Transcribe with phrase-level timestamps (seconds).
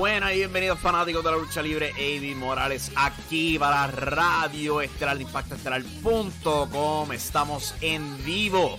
[0.00, 5.56] Buenas y bienvenidos fanáticos de la lucha libre, Avi Morales aquí para Radio Estelar Impacto
[5.56, 7.12] Estelar.com.
[7.12, 8.78] Estamos en vivo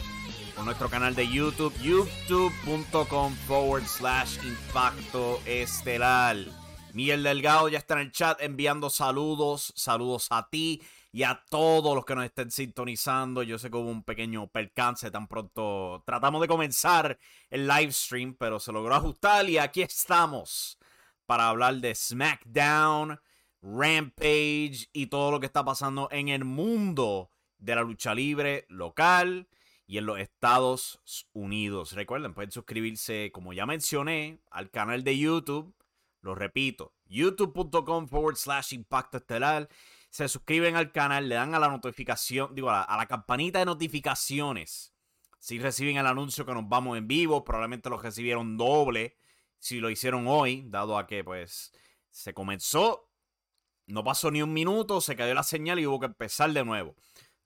[0.55, 6.37] con nuestro canal de YouTube, youtube.com forward slash Impacto Estelar.
[6.93, 10.81] Miguel Delgado ya está en el chat enviando saludos, saludos a ti
[11.11, 13.43] y a todos los que nos estén sintonizando.
[13.43, 16.01] Yo sé que hubo un pequeño percance tan pronto.
[16.03, 17.19] Tratamos de comenzar
[17.51, 20.79] el live stream, pero se logró ajustar y aquí estamos
[21.25, 23.19] para hablar de SmackDown,
[23.61, 29.47] Rampage y todo lo que está pasando en el mundo de la lucha libre local
[29.85, 30.99] y en los Estados
[31.33, 31.91] Unidos.
[31.93, 35.75] Recuerden, pueden suscribirse, como ya mencioné, al canal de YouTube.
[36.21, 39.67] Lo repito, youtube.com forward slash impacto estelar.
[40.09, 44.93] Se suscriben al canal, le dan a la notificación, digo, a la, campanita de notificaciones.
[45.39, 49.17] Si reciben el anuncio que nos vamos en vivo, probablemente lo recibieron doble
[49.61, 51.71] si lo hicieron hoy, dado a que pues
[52.09, 53.07] se comenzó,
[53.85, 56.95] no pasó ni un minuto, se cayó la señal y hubo que empezar de nuevo.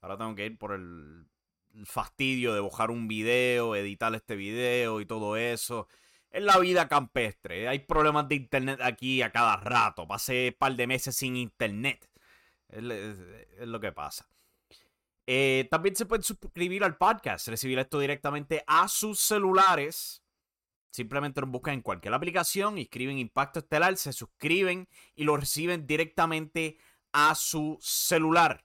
[0.00, 1.26] Ahora tengo que ir por el,
[1.84, 5.88] fastidio de bajar un video, editar este video y todo eso.
[6.30, 7.68] Es la vida campestre.
[7.68, 10.08] Hay problemas de internet aquí a cada rato.
[10.08, 12.08] Pasé un par de meses sin internet.
[12.68, 12.82] Es,
[13.58, 14.26] lo que pasa.
[15.26, 20.22] Eh, también se pueden suscribir al podcast, recibir esto directamente a sus celulares
[20.96, 26.78] Simplemente lo buscan en cualquier aplicación, escriben Impacto Estelar, se suscriben y lo reciben directamente
[27.12, 28.64] a su celular.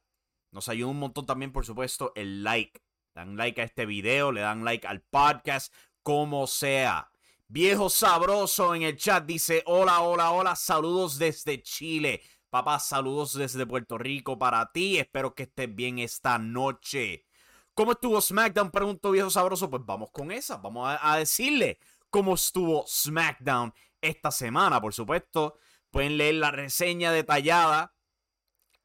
[0.50, 2.82] Nos ayuda un montón también, por supuesto, el like.
[3.14, 7.12] Dan like a este video, le dan like al podcast, como sea.
[7.50, 12.22] Viejo sabroso en el chat dice: Hola, hola, hola, saludos desde Chile.
[12.50, 14.98] Papá, saludos desde Puerto Rico para ti.
[14.98, 17.26] Espero que estés bien esta noche.
[17.74, 18.72] ¿Cómo estuvo SmackDown?
[18.72, 19.70] Pregunto viejo sabroso.
[19.70, 20.56] Pues vamos con esa.
[20.56, 21.78] Vamos a decirle
[22.12, 25.58] cómo estuvo SmackDown esta semana, por supuesto.
[25.90, 27.96] Pueden leer la reseña detallada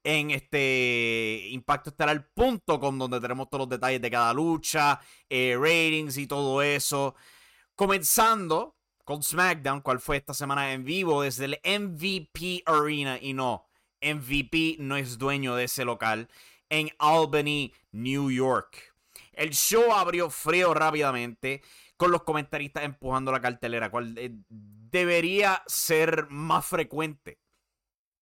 [0.02, 6.62] en este impactoestelar.com donde tenemos todos los detalles de cada lucha, eh, ratings y todo
[6.62, 7.16] eso.
[7.74, 13.68] Comenzando con SmackDown, cuál fue esta semana en vivo desde el MVP Arena y no,
[14.00, 16.28] MVP no es dueño de ese local
[16.68, 18.94] en Albany, New York.
[19.32, 21.62] El show abrió frío rápidamente
[21.96, 27.40] con los comentaristas empujando la cartelera, cual eh, debería ser más frecuente,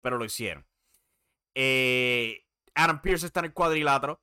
[0.01, 0.65] pero lo hicieron.
[1.55, 2.45] Eh,
[2.75, 4.21] Adam Pierce está en el cuadrilátero,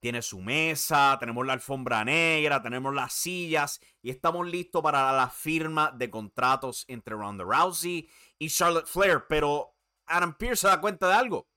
[0.00, 5.28] tiene su mesa, tenemos la alfombra negra, tenemos las sillas y estamos listos para la
[5.28, 8.08] firma de contratos entre Ronda Rousey
[8.38, 9.76] y Charlotte Flair, pero
[10.06, 11.48] Adam Pierce se da cuenta de algo,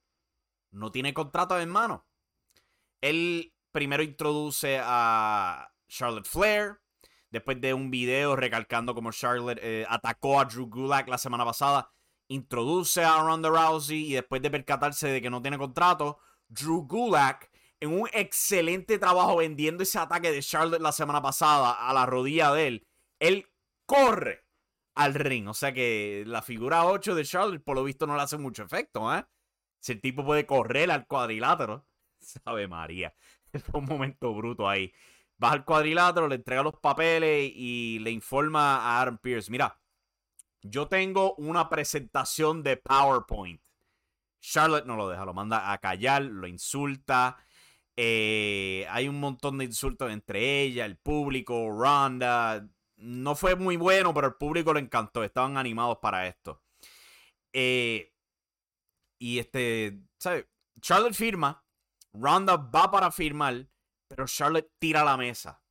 [0.71, 2.05] no tiene contrato en mano.
[3.01, 6.82] Él primero introduce a Charlotte Flair,
[7.33, 11.89] después de un video recalcando como Charlotte eh, atacó a Drew Gulak la semana pasada,
[12.27, 17.49] introduce a Ronda Rousey y después de percatarse de que no tiene contrato, Drew Gulak
[17.79, 22.53] en un excelente trabajo vendiendo ese ataque de Charlotte la semana pasada a la rodilla
[22.53, 22.87] de él,
[23.19, 23.49] él
[23.87, 24.45] corre
[24.93, 25.47] al ring.
[25.47, 28.61] O sea que la figura 8 de Charlotte, por lo visto, no le hace mucho
[28.61, 29.25] efecto, ¿eh?
[29.79, 31.87] Si el tipo puede correr al cuadrilátero,
[32.19, 33.11] sabe María.
[33.71, 34.93] Fue un momento bruto ahí.
[35.43, 39.51] Baja al cuadrilátero, le entrega los papeles y le informa a Aaron Pierce.
[39.51, 39.77] Mira,
[40.61, 43.61] yo tengo una presentación de PowerPoint.
[44.39, 47.35] Charlotte no lo deja, lo manda a callar, lo insulta.
[47.97, 52.65] Eh, hay un montón de insultos entre ella, el público, Ronda.
[52.95, 55.25] No fue muy bueno, pero el público le encantó.
[55.25, 56.63] Estaban animados para esto.
[57.51, 58.13] Eh,
[59.19, 60.45] y este, ¿sabes?
[60.79, 61.65] Charlotte firma.
[62.13, 63.67] Ronda va para firmar.
[64.15, 65.61] Pero Charlotte tira la mesa.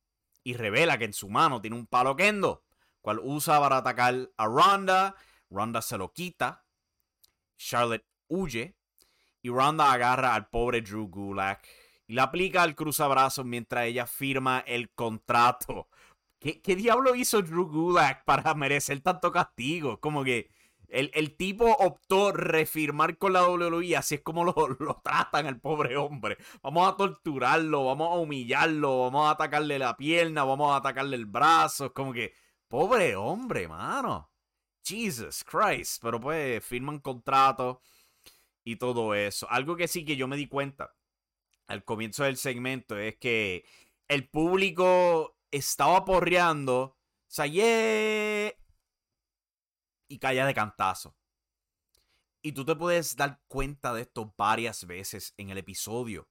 [0.43, 2.63] Y revela que en su mano tiene un palo kendo.
[3.01, 5.15] Cual usa para atacar a Ronda.
[5.49, 6.65] Ronda se lo quita.
[7.57, 8.75] Charlotte huye.
[9.41, 11.67] Y Ronda agarra al pobre Drew Gulak
[12.07, 15.89] y le aplica el cruzabrazos mientras ella firma el contrato.
[16.39, 19.99] ¿Qué, ¿Qué, diablo hizo Drew Gulak para merecer tanto castigo?
[19.99, 20.49] Como que
[20.93, 25.59] el, el tipo optó refirmar con la WWE, así es como lo, lo tratan al
[25.59, 26.37] pobre hombre.
[26.61, 31.25] Vamos a torturarlo, vamos a humillarlo, vamos a atacarle la pierna, vamos a atacarle el
[31.25, 31.87] brazo.
[31.87, 32.33] Es como que,
[32.67, 34.29] pobre hombre, mano.
[34.83, 36.01] Jesus Christ.
[36.01, 37.81] Pero pues firman contrato
[38.63, 39.49] y todo eso.
[39.49, 40.93] Algo que sí que yo me di cuenta
[41.67, 43.65] al comienzo del segmento es que
[44.07, 46.97] el público estaba porreando, o
[47.27, 48.53] sea, yeah,
[50.13, 51.15] y caía de cantazo.
[52.41, 56.29] Y tú te puedes dar cuenta de esto varias veces en el episodio.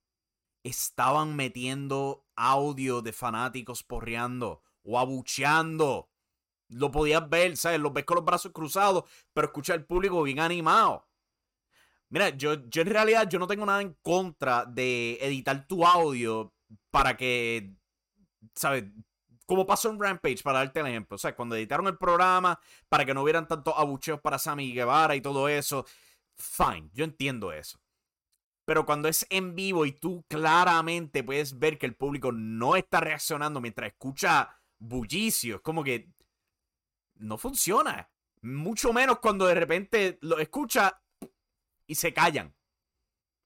[0.63, 6.11] Estaban metiendo audio de fanáticos porreando o abucheando.
[6.69, 7.81] Lo podías ver, ¿sabes?
[7.81, 11.09] Los ves con los brazos cruzados, pero escucha al público bien animado.
[12.11, 16.55] Mira, yo, yo en realidad yo no tengo nada en contra de editar tu audio
[16.91, 17.75] para que,
[18.55, 18.85] ¿sabes?
[19.47, 21.17] Como pasó en Rampage, para darte el ejemplo.
[21.17, 22.59] O sea, cuando editaron el programa
[22.89, 25.85] para que no hubieran tantos abucheos para Sammy Guevara y todo eso.
[26.37, 27.79] Fine, yo entiendo eso.
[28.65, 33.01] Pero cuando es en vivo y tú claramente puedes ver que el público no está
[33.01, 36.13] reaccionando mientras escucha bullicio, es como que
[37.17, 38.09] no funciona.
[38.43, 41.03] Mucho menos cuando de repente lo escucha
[41.87, 42.55] y se callan.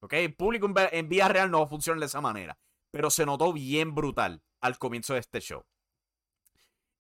[0.01, 0.13] ¿Ok?
[0.15, 2.59] El público en vía real no funciona de esa manera.
[2.91, 5.65] Pero se notó bien brutal al comienzo de este show.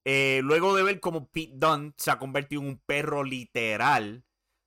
[0.08, 4.25] Eh, luego de ver cómo Pete Dunne se ha convertido en un perro literal.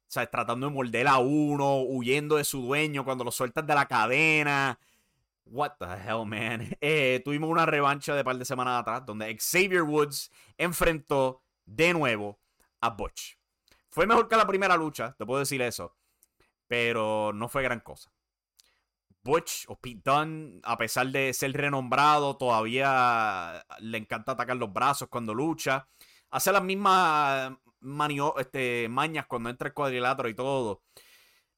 [0.08, 3.76] O sea, tratando de morder a uno, huyendo de su dueño cuando lo sueltas de
[3.76, 4.80] la cadena.
[5.46, 6.76] What the hell, man.
[6.82, 12.40] Eh, tuvimos una revancha de par de semanas atrás donde Xavier Woods enfrentó de nuevo
[12.82, 13.38] a Butch.
[13.90, 15.96] Fue mejor que la primera lucha, te puedo decir eso
[16.70, 18.12] pero no fue gran cosa.
[19.30, 25.08] Butch o Pete Dunne, a pesar de ser renombrado, todavía le encanta atacar los brazos
[25.08, 25.88] cuando lucha.
[26.32, 27.54] Hace las mismas
[28.38, 30.84] este, mañas cuando entra el cuadrilátero y todo.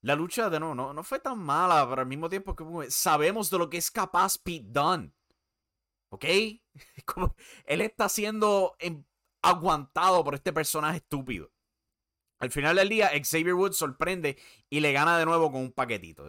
[0.01, 3.50] La lucha de no, no, no fue tan mala, pero al mismo tiempo que sabemos
[3.50, 5.13] de lo que es capaz Pete Dunne.
[6.09, 6.25] ¿Ok?
[7.66, 8.75] Él está siendo
[9.42, 11.51] aguantado por este personaje estúpido.
[12.40, 14.37] Al final del día, Xavier Woods sorprende
[14.69, 16.25] y le gana de nuevo con un paquetito.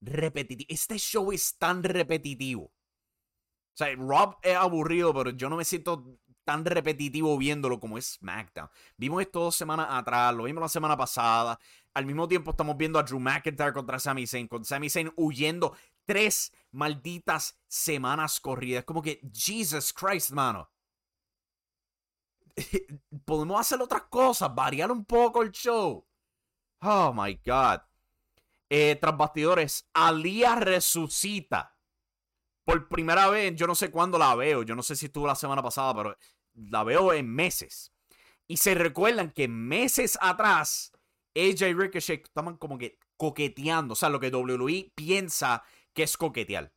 [0.00, 0.66] Repetitivo.
[0.68, 2.64] Este show es tan repetitivo.
[2.64, 8.14] O sea, Rob es aburrido, pero yo no me siento tan repetitivo viéndolo como es
[8.14, 8.68] SmackDown.
[8.96, 11.58] Vimos esto dos semanas atrás, lo vimos la semana pasada.
[11.94, 15.74] Al mismo tiempo estamos viendo a Drew McIntyre contra Sami Zayn, con Sami Zayn huyendo
[16.04, 18.84] tres malditas semanas corridas.
[18.84, 20.70] Como que, Jesus Christ, mano.
[23.24, 26.06] podemos hacer otras cosas, variar un poco el show.
[26.80, 27.80] Oh my God.
[28.76, 31.78] Eh, tras bastidores, Alía resucita.
[32.64, 34.64] Por primera vez, yo no sé cuándo la veo.
[34.64, 36.16] Yo no sé si estuvo la semana pasada, pero
[36.54, 37.94] la veo en meses.
[38.48, 40.90] Y se recuerdan que meses atrás,
[41.34, 43.92] ella y Ricochet estaban como que coqueteando.
[43.92, 45.62] O sea, lo que WWE piensa
[45.92, 46.74] que es coquetear.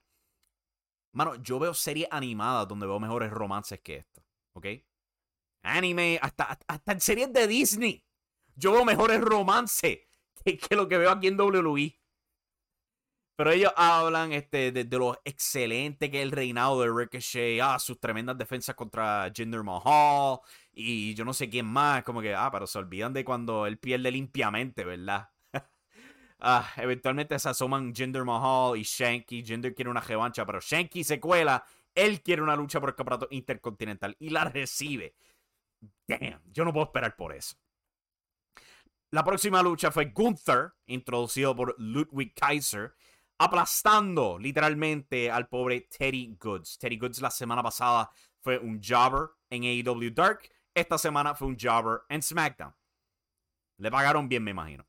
[1.14, 4.24] Mano, yo veo series animadas donde veo mejores romances que esto.
[4.54, 4.68] ¿Ok?
[5.64, 8.06] anime, hasta, hasta en series de Disney.
[8.56, 10.07] Yo veo mejores romances
[10.70, 11.98] que, lo que veo aquí en WWE.
[13.38, 18.00] Pero ellos hablan este, de, lo excelente que es el reinado de Ricochet, ah, sus
[18.00, 20.40] tremendas defensas contra Jinder Mahal
[20.74, 22.04] y yo no sé quién más.
[22.04, 25.30] Como que, ah, pero se olvidan de cuando él pierde limpiamente, ¿verdad?
[26.40, 29.44] Ah, eventualmente se asoman Jinder Mahal y Shanky.
[29.44, 31.66] Jinder quiere una revancha, pero Shanky se cuela.
[31.96, 35.16] Él quiere una lucha por el campeonato intercontinental y la recibe.
[36.08, 37.56] Damn, yo no puedo esperar por eso.
[39.12, 42.94] La próxima lucha fue Gunther, introducido por Ludwig Kaiser,
[43.38, 46.78] aplastando literalmente al pobre Teddy Goods.
[46.78, 48.12] Teddy Goods la semana pasada
[48.42, 50.50] fue un jobber en AEW Dark.
[50.74, 52.76] Esta semana fue un jobber en SmackDown.
[53.78, 54.86] Le pagaron bien, me imagino.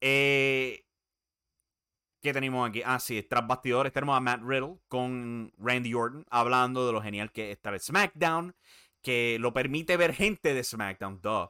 [0.00, 0.84] Eh,
[2.20, 2.82] ¿Qué tenemos aquí?
[2.84, 7.30] Ah, sí, tras bastidores tenemos a Matt Riddle con Randy Orton hablando de lo genial
[7.30, 8.56] que es estar en SmackDown,
[9.02, 11.48] que lo permite ver gente de SmackDown, duh.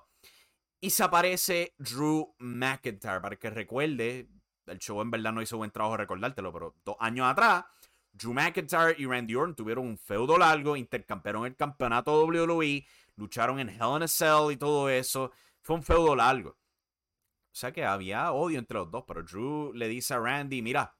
[0.80, 4.30] Y se aparece Drew McIntyre, para que recuerde,
[4.66, 7.64] el show en verdad no hizo buen trabajo recordártelo, pero dos años atrás,
[8.12, 13.68] Drew McIntyre y Randy Orton tuvieron un feudo largo, intercampearon el campeonato WWE, lucharon en
[13.68, 15.32] Hell in a Cell y todo eso.
[15.60, 16.50] Fue un feudo largo.
[16.50, 20.96] O sea que había odio entre los dos, pero Drew le dice a Randy, mira,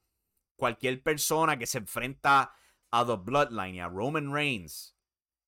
[0.57, 2.53] cualquier persona que se enfrenta
[2.91, 4.97] a The Bloodline y a Roman Reigns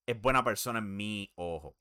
[0.06, 1.76] es buena persona en mi ojo.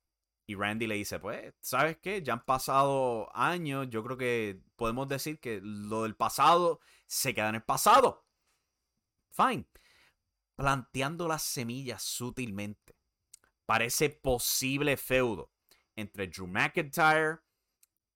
[0.52, 2.22] Y Randy le dice, pues, ¿sabes qué?
[2.22, 7.48] Ya han pasado años, yo creo que podemos decir que lo del pasado se queda
[7.48, 8.26] en el pasado.
[9.30, 9.66] Fine.
[10.58, 12.98] Planteando las semillas sutilmente.
[13.66, 15.54] Parece posible feudo
[15.96, 17.40] entre Drew McIntyre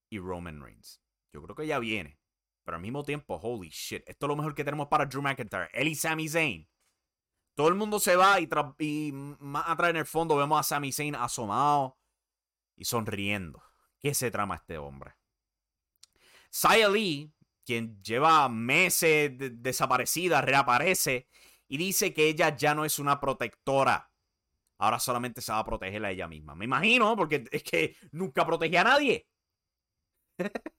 [0.09, 1.01] y Roman Reigns.
[1.31, 2.19] Yo creo que ya viene.
[2.65, 5.69] Pero al mismo tiempo, holy shit, esto es lo mejor que tenemos para Drew McIntyre.
[5.71, 6.67] Él y Sami Zayn.
[7.53, 8.49] Todo el mundo se va y,
[8.79, 11.97] y más atrás en el fondo vemos a Sami Zayn asomado
[12.75, 13.63] y sonriendo.
[13.99, 15.15] ¿Qué se trama este hombre?
[16.49, 17.33] Saya Lee,
[17.65, 21.27] quien lleva meses desaparecida, reaparece
[21.67, 24.11] y dice que ella ya no es una protectora.
[24.77, 26.55] Ahora solamente se va a proteger a ella misma.
[26.55, 29.27] Me imagino, porque es que nunca protege a nadie.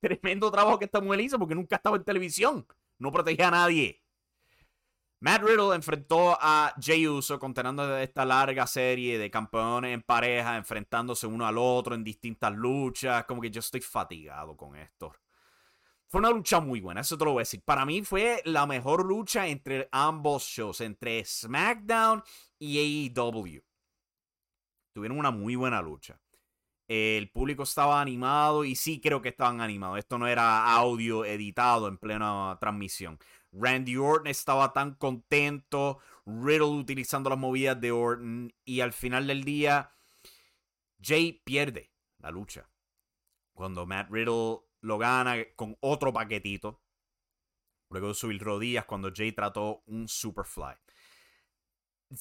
[0.00, 2.66] Tremendo trabajo que esta mujer hizo porque nunca ha estado en televisión.
[2.98, 4.02] No protege a nadie.
[5.20, 11.26] Matt Riddle enfrentó a Jey Uso conteniendo esta larga serie de campeones en pareja, enfrentándose
[11.26, 13.24] uno al otro en distintas luchas.
[13.24, 15.14] Como que yo estoy fatigado con esto.
[16.08, 17.62] Fue una lucha muy buena, eso te lo voy a decir.
[17.64, 22.22] Para mí fue la mejor lucha entre ambos shows, entre SmackDown
[22.58, 23.62] y AEW.
[24.92, 26.20] Tuvieron una muy buena lucha.
[26.88, 29.98] El público estaba animado y sí creo que estaban animados.
[29.98, 33.18] Esto no era audio editado en plena transmisión.
[33.58, 39.44] Randy Orton estaba tan contento, Riddle utilizando las movidas de Orton y al final del
[39.44, 39.92] día
[41.00, 42.68] Jay pierde la lucha.
[43.54, 46.82] Cuando Matt Riddle lo gana con otro paquetito.
[47.88, 50.76] Luego de subir rodillas cuando Jay trató un Superfly.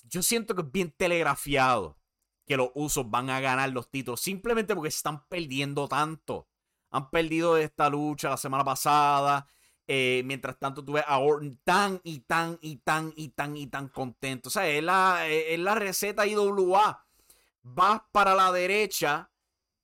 [0.03, 1.99] Yo siento que es bien telegrafiado
[2.45, 6.47] que los usos van a ganar los títulos simplemente porque están perdiendo tanto.
[6.91, 9.47] Han perdido esta lucha la semana pasada.
[9.87, 13.89] Eh, mientras tanto, tuve a Orton tan y tan y tan y tan y tan
[13.89, 14.49] contento.
[14.49, 17.05] O sea, es la, es la receta IWA.
[17.61, 19.31] Vas para la derecha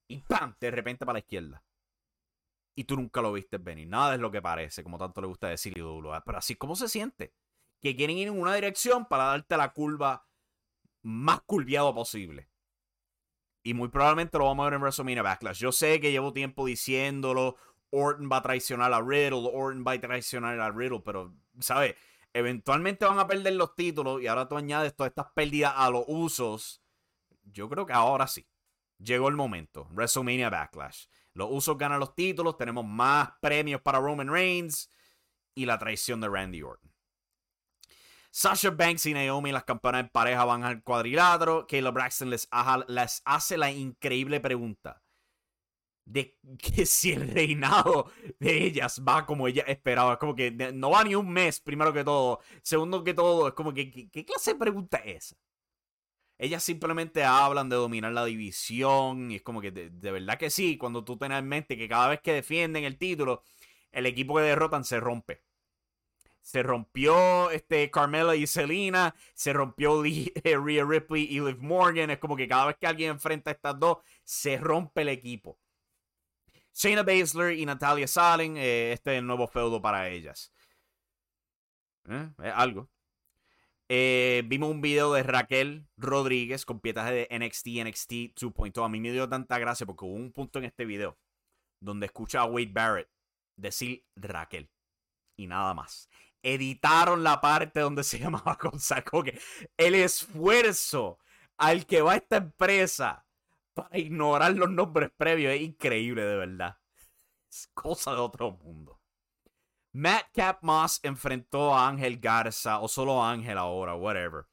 [0.08, 0.55] y ¡pam!
[0.60, 1.63] De repente para la izquierda.
[2.75, 3.88] Y tú nunca lo viste venir.
[3.88, 6.24] Nada es lo que parece, como tanto le gusta decir IWA.
[6.24, 7.34] Pero así como se siente.
[7.81, 10.27] Que quieren ir en una dirección para darte la curva
[11.01, 12.50] más curviado posible.
[13.63, 15.60] Y muy probablemente lo vamos a ver en WrestleMania Backlash.
[15.60, 17.55] Yo sé que llevo tiempo diciéndolo.
[17.91, 19.50] Orton va a traicionar a Riddle.
[19.53, 21.01] Orton va a traicionar a Riddle.
[21.05, 21.95] Pero, ¿sabes?
[22.33, 24.21] Eventualmente van a perder los títulos.
[24.21, 26.81] Y ahora tú añades todas estas pérdidas a los usos.
[27.43, 28.48] Yo creo que ahora sí.
[28.98, 29.88] Llegó el momento.
[29.91, 31.05] WrestleMania Backlash.
[31.33, 32.57] Los usos ganan los títulos.
[32.57, 34.89] Tenemos más premios para Roman Reigns.
[35.53, 36.91] Y la traición de Randy Orton.
[38.33, 41.67] Sasha Banks y Naomi, las campanas en pareja, van al cuadrilátero.
[41.67, 42.48] Kayla Braxton les,
[43.25, 45.01] hace la increíble pregunta
[46.05, 50.13] de que si el reinado de ellas va como ella esperaba.
[50.13, 52.39] Es como que no va ni un mes, primero que todo.
[52.62, 55.38] Segundo que todo, es como que, ¿qué, clase de pregunta es esa?
[56.38, 60.77] Ellas simplemente hablan de dominar la división y es como que de, verdad que sí,
[60.77, 63.43] cuando tú tenés en mente que cada vez que defienden el título,
[63.91, 65.43] el equipo que derrotan se rompe
[66.41, 72.10] se rompió este Carmela y Selena, se rompió eh, Rhea Ripley y Liv Morgan.
[72.10, 75.58] Es como que cada vez que alguien enfrenta a estas dos, se rompe el equipo.
[76.74, 80.54] Shayna Baszler y Natalia Salen, eh, este nuevo feudo para ellas.
[82.10, 82.90] Eh, algo.
[83.90, 88.86] vimos un video de Raquel Rodríguez con pietaje de NXT, NXT 2.0.
[88.86, 91.18] A mí me dio tanta gracia porque hubo un punto en este video
[91.80, 93.10] donde escucha a Wade Barrett
[93.56, 94.70] decir Raquel
[95.36, 96.10] y nada más
[96.44, 99.04] editaron la parte donde se llamaba Gonzalo.
[99.78, 101.20] El esfuerzo
[101.58, 103.25] al que va esta empresa
[103.74, 106.78] para ignorar los nombres previos es increíble, de verdad.
[107.50, 109.00] Es cosa de otro mundo.
[109.94, 114.46] Madcap Moss enfrentó a Ángel Garza, o solo Ángel ahora, whatever.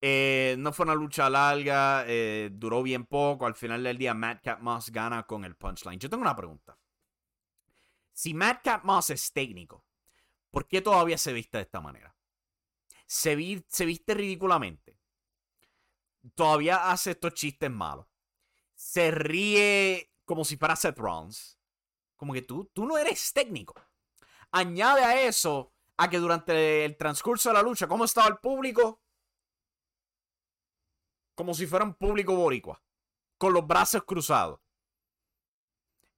[0.00, 3.46] Eh, no fue una lucha larga, eh, duró bien poco.
[3.46, 5.98] Al final del día, Madcap Moss gana con el punchline.
[5.98, 6.76] Yo tengo una pregunta.
[8.12, 9.84] Si Madcap Moss es técnico,
[10.50, 12.14] ¿por qué todavía se viste de esta manera?
[13.06, 14.98] Se viste ridículamente.
[16.34, 18.06] Todavía hace estos chistes malos.
[18.76, 21.58] Se ríe como si fuera Seth Rollins.
[22.16, 23.74] Como que tú, tú no eres técnico.
[24.52, 29.02] Añade a eso a que durante el transcurso de la lucha, ¿cómo estaba el público?
[31.34, 32.82] Como si fuera un público boricua.
[33.38, 34.60] Con los brazos cruzados.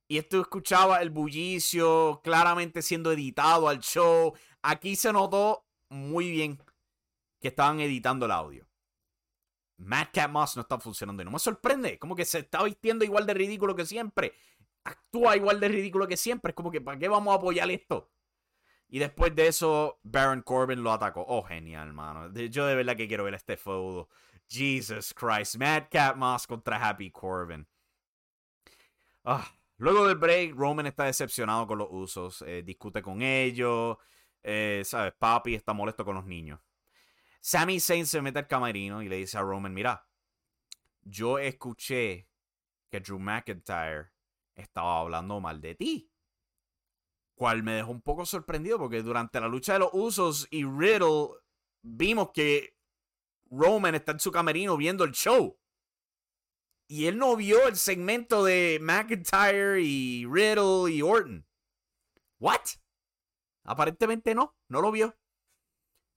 [0.08, 4.34] Y esto escuchaba el bullicio claramente siendo editado al show.
[4.62, 6.62] Aquí se notó muy bien
[7.40, 8.67] que estaban editando el audio.
[9.78, 11.98] Madcap Moss no está funcionando y no me sorprende.
[11.98, 14.34] Como que se está vistiendo igual de ridículo que siempre.
[14.84, 16.50] Actúa igual de ridículo que siempre.
[16.50, 18.10] Es como que, ¿para qué vamos a apoyar esto?
[18.88, 21.24] Y después de eso, Baron Corbin lo atacó.
[21.28, 22.32] Oh, genial, mano.
[22.32, 24.08] Yo de verdad que quiero ver este feudo.
[24.48, 25.56] Jesus Christ.
[25.56, 27.66] Madcap Moss contra Happy Corbin.
[29.24, 32.42] Ah, luego del break, Roman está decepcionado con los usos.
[32.42, 33.98] Eh, discute con ellos.
[34.42, 35.12] Eh, ¿Sabes?
[35.18, 36.58] Papi está molesto con los niños.
[37.48, 40.06] Sami Zayn se mete al camerino y le dice a Roman, mira,
[41.00, 42.28] yo escuché
[42.90, 44.12] que Drew McIntyre
[44.54, 46.12] estaba hablando mal de ti.
[47.34, 51.28] Cual me dejó un poco sorprendido porque durante la lucha de los usos y Riddle
[51.80, 52.76] vimos que
[53.50, 55.58] Roman está en su camerino viendo el show.
[56.86, 61.46] Y él no vio el segmento de McIntyre y Riddle y Orton.
[62.40, 62.60] ¿What?
[63.64, 65.16] Aparentemente no, no lo vio.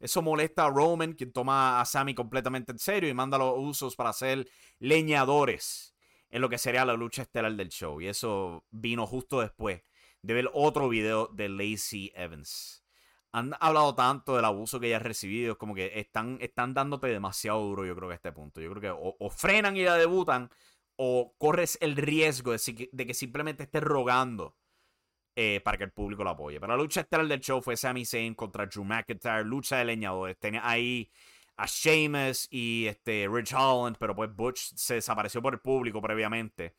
[0.02, 3.54] Eso molesta a Roman, quien toma a Sammy completamente en serio y manda a los
[3.56, 5.96] usos para ser leñadores
[6.32, 8.02] en lo que sería la lucha estelar del show.
[8.02, 9.84] Y eso vino justo después
[10.24, 12.84] de ver otro video de Lacey Evans.
[13.32, 17.08] Han hablado tanto del abuso que ella ha recibido, es como que están, están dándote
[17.08, 18.60] demasiado duro, yo creo que a este punto.
[18.60, 20.50] Yo creo que o, frenan y la debutan,
[20.96, 24.58] o corres el riesgo de, de que simplemente estés rogando
[25.36, 26.60] eh, para que el público lo apoye.
[26.60, 30.38] Pero la lucha estelar del show fue Sami Zayn contra Drew McIntyre, lucha de leñadores.
[30.38, 31.10] Tenía ahí
[31.58, 36.76] a Sheamus y este Rich Holland, pero pues Butch se desapareció por el público previamente.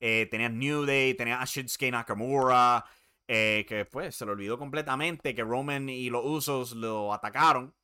[0.00, 2.84] Eh, tenía New Day, tenía a Shinsuke Nakamura,
[3.26, 7.74] eh, que pues se le olvidó completamente que Roman y los Usos lo atacaron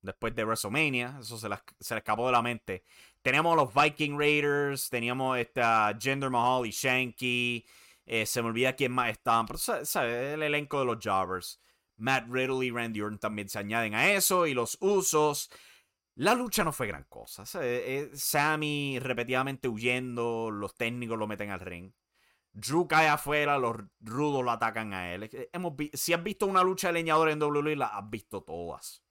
[0.00, 1.18] después de WrestleMania.
[1.20, 1.48] Eso se,
[1.80, 2.84] se le escapó de la mente.
[3.22, 7.64] Teníamos los Viking Raiders, teníamos esta Jinder Mahal y Shanky.
[8.04, 9.46] Eh, se me olvida quién más estaban.
[9.46, 10.34] Pero, ¿sabes?
[10.34, 11.60] El elenco de los Jobbers.
[11.96, 14.46] Matt Riddle y Randy Orton también se añaden a eso.
[14.46, 15.50] Y los usos.
[16.14, 17.44] La lucha no fue gran cosa.
[17.62, 20.50] Eh, Sammy repetidamente huyendo.
[20.50, 21.92] Los técnicos lo meten al ring.
[22.52, 23.58] Drew cae afuera.
[23.58, 25.30] Los rudos lo atacan a él.
[25.52, 29.02] Hemos si has visto una lucha de leñadores en WWE, la has visto todas.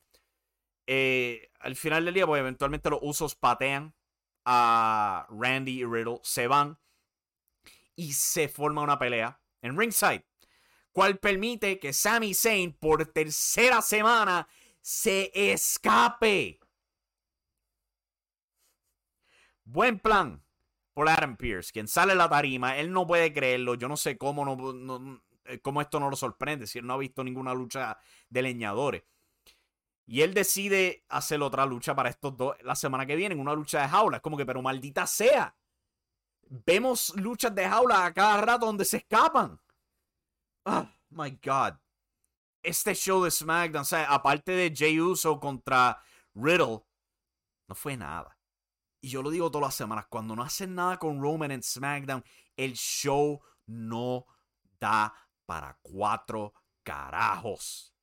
[0.85, 3.95] Eh, al final del día, pues eventualmente los usos patean
[4.45, 6.19] a Randy y Riddle.
[6.23, 6.77] Se van
[8.01, 10.25] y se forma una pelea en ringside,
[10.91, 14.47] cual permite que Sami Zayn por tercera semana
[14.81, 16.59] se escape.
[19.63, 20.43] Buen plan
[20.95, 24.17] por Adam Pierce, quien sale a la tarima, él no puede creerlo, yo no sé
[24.17, 27.99] cómo, no, eh, cómo esto no lo sorprende, si él no ha visto ninguna lucha
[28.29, 29.03] de leñadores.
[30.07, 33.83] Y él decide hacer otra lucha para estos dos la semana que viene, una lucha
[33.83, 34.17] de jaula.
[34.17, 35.55] Es como que, pero maldita sea
[36.51, 39.59] vemos luchas de jaula a cada rato donde se escapan.
[40.65, 41.75] Oh my God.
[42.61, 46.03] Este show de SmackDown, o sea, aparte de Jay Uso contra
[46.35, 46.85] Riddle,
[47.67, 48.37] no fue nada.
[49.01, 52.23] Y yo lo digo todas las semanas, cuando no hacen nada con Roman en SmackDown,
[52.55, 54.27] el show no
[54.79, 55.15] da
[55.47, 57.95] para cuatro carajos.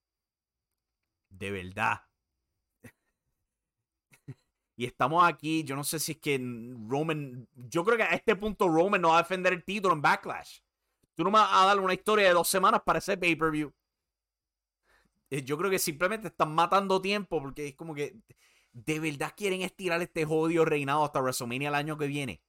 [1.28, 2.07] De verdad.
[4.78, 6.38] Y estamos aquí, yo no sé si es que
[6.86, 10.00] Roman, yo creo que a este punto Roman no va a defender el título en
[10.00, 10.60] Backlash.
[11.16, 13.74] Tú no me vas a dar una historia de dos semanas para ese pay-per-view.
[15.30, 18.20] Eh, yo creo que simplemente están matando tiempo porque es como que
[18.72, 22.40] de verdad quieren estirar este jodido reinado hasta WrestleMania el año que viene.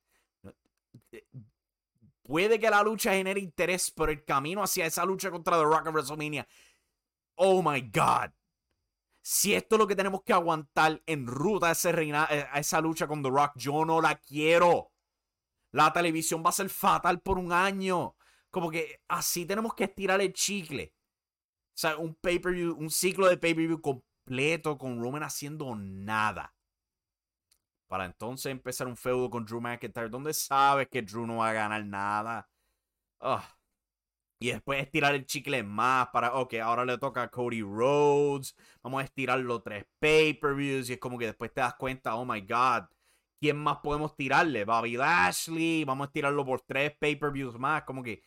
[2.21, 5.87] Puede que la lucha genere interés, pero el camino hacia esa lucha contra The Rock
[5.87, 6.47] en WrestleMania.
[7.33, 8.38] Oh my God
[9.21, 13.07] si esto es lo que tenemos que aguantar en ruta a, reina, eh, esa lucha
[13.07, 14.91] con The Rock, yo no la quiero.
[15.71, 18.15] La televisión va a ser fatal por un año.
[18.49, 20.93] Como que así tenemos que estirar el chicle.
[21.67, 26.55] O sea, un pay-per-view, un ciclo de pay-per-view completo con Roman haciendo nada.
[27.87, 31.53] Para entonces empezar un feudo con Drew McIntyre, donde sabes que Drew no va a
[31.53, 32.49] ganar nada.
[34.41, 38.55] Y después estirar el chicle más para, ok, ahora le toca a Cody Rhodes.
[38.81, 40.89] Vamos a estirarlo tres pay-per-views.
[40.89, 42.85] Y es como que después te das cuenta, oh my god,
[43.39, 44.63] ¿quién más podemos tirarle?
[44.63, 45.83] Bobby Lashley.
[45.83, 47.83] Vamos a estirarlo por tres pay-per-views más.
[47.83, 48.23] Como que.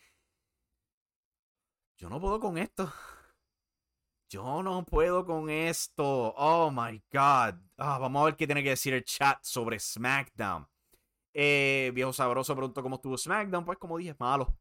[1.97, 2.93] Yo no puedo con esto.
[4.29, 6.35] Yo no puedo con esto.
[6.37, 7.55] Oh my god.
[7.79, 10.67] Ah, vamos a ver qué tiene que decir el chat sobre SmackDown.
[11.35, 13.65] Eh, viejo Sabroso preguntó cómo estuvo SmackDown.
[13.65, 14.59] Pues como dije, malo.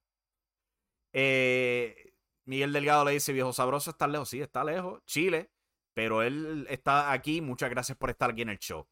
[1.14, 2.14] Eh,
[2.46, 4.30] Miguel Delgado le dice, viejo sabroso, está lejos.
[4.30, 5.02] Sí, está lejos.
[5.06, 5.52] Chile.
[5.94, 7.42] Pero él está aquí.
[7.42, 8.88] Muchas gracias por estar aquí en el show.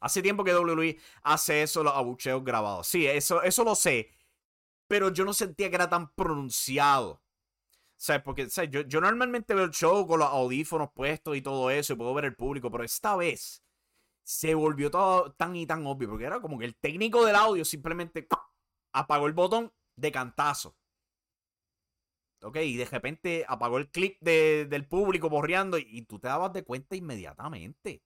[0.00, 2.86] Hace tiempo que WWE hace eso, los abucheos grabados.
[2.86, 4.10] Sí, eso, eso lo sé.
[4.86, 7.22] Pero yo no sentía que era tan pronunciado.
[7.96, 8.22] ¿Sabes?
[8.22, 11.96] Porque Yo, yo normalmente veo el show con los audífonos puestos y todo eso y
[11.96, 13.64] puedo ver el público, pero esta vez
[14.24, 17.64] se volvió todo tan y tan obvio porque era como que el técnico del audio
[17.64, 18.26] simplemente
[18.92, 20.76] apagó el botón de cantazo.
[22.44, 26.62] Ok, y de repente apagó el clip del público borreando y, tú te dabas de
[26.62, 28.02] cuenta inmediatamente.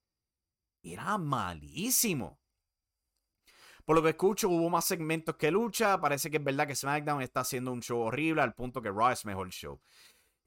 [0.80, 2.38] Era malísimo.
[3.84, 6.00] Por lo que escucho, hubo más segmentos que lucha.
[6.00, 9.10] Parece que es verdad que SmackDown está haciendo un show horrible al punto que Raw
[9.10, 9.80] es mejor show.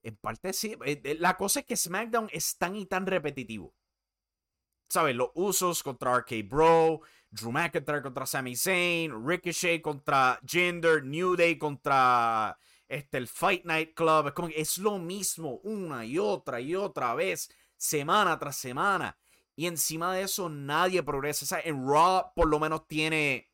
[0.04, 0.78] En parte sí.
[0.86, 3.76] Eh, eh, la cosa es que SmackDown es tan y tan repetitivo.
[4.90, 5.16] ¿Sabes?
[5.16, 11.58] Los usos contra RK Bro, Drew McIntyre contra Sami Zayn, Ricochet contra Jinder, New Day
[11.58, 12.58] contra
[12.92, 14.28] este, el Fight Night Club.
[14.28, 19.18] Es como es lo mismo una y otra y otra vez, semana tras semana.
[19.56, 21.46] Y encima de eso, nadie progresa.
[21.46, 23.50] O sea, en Raw, por lo menos, tiene,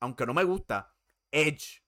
[0.00, 0.92] aunque no me gusta,
[1.30, 1.82] Edge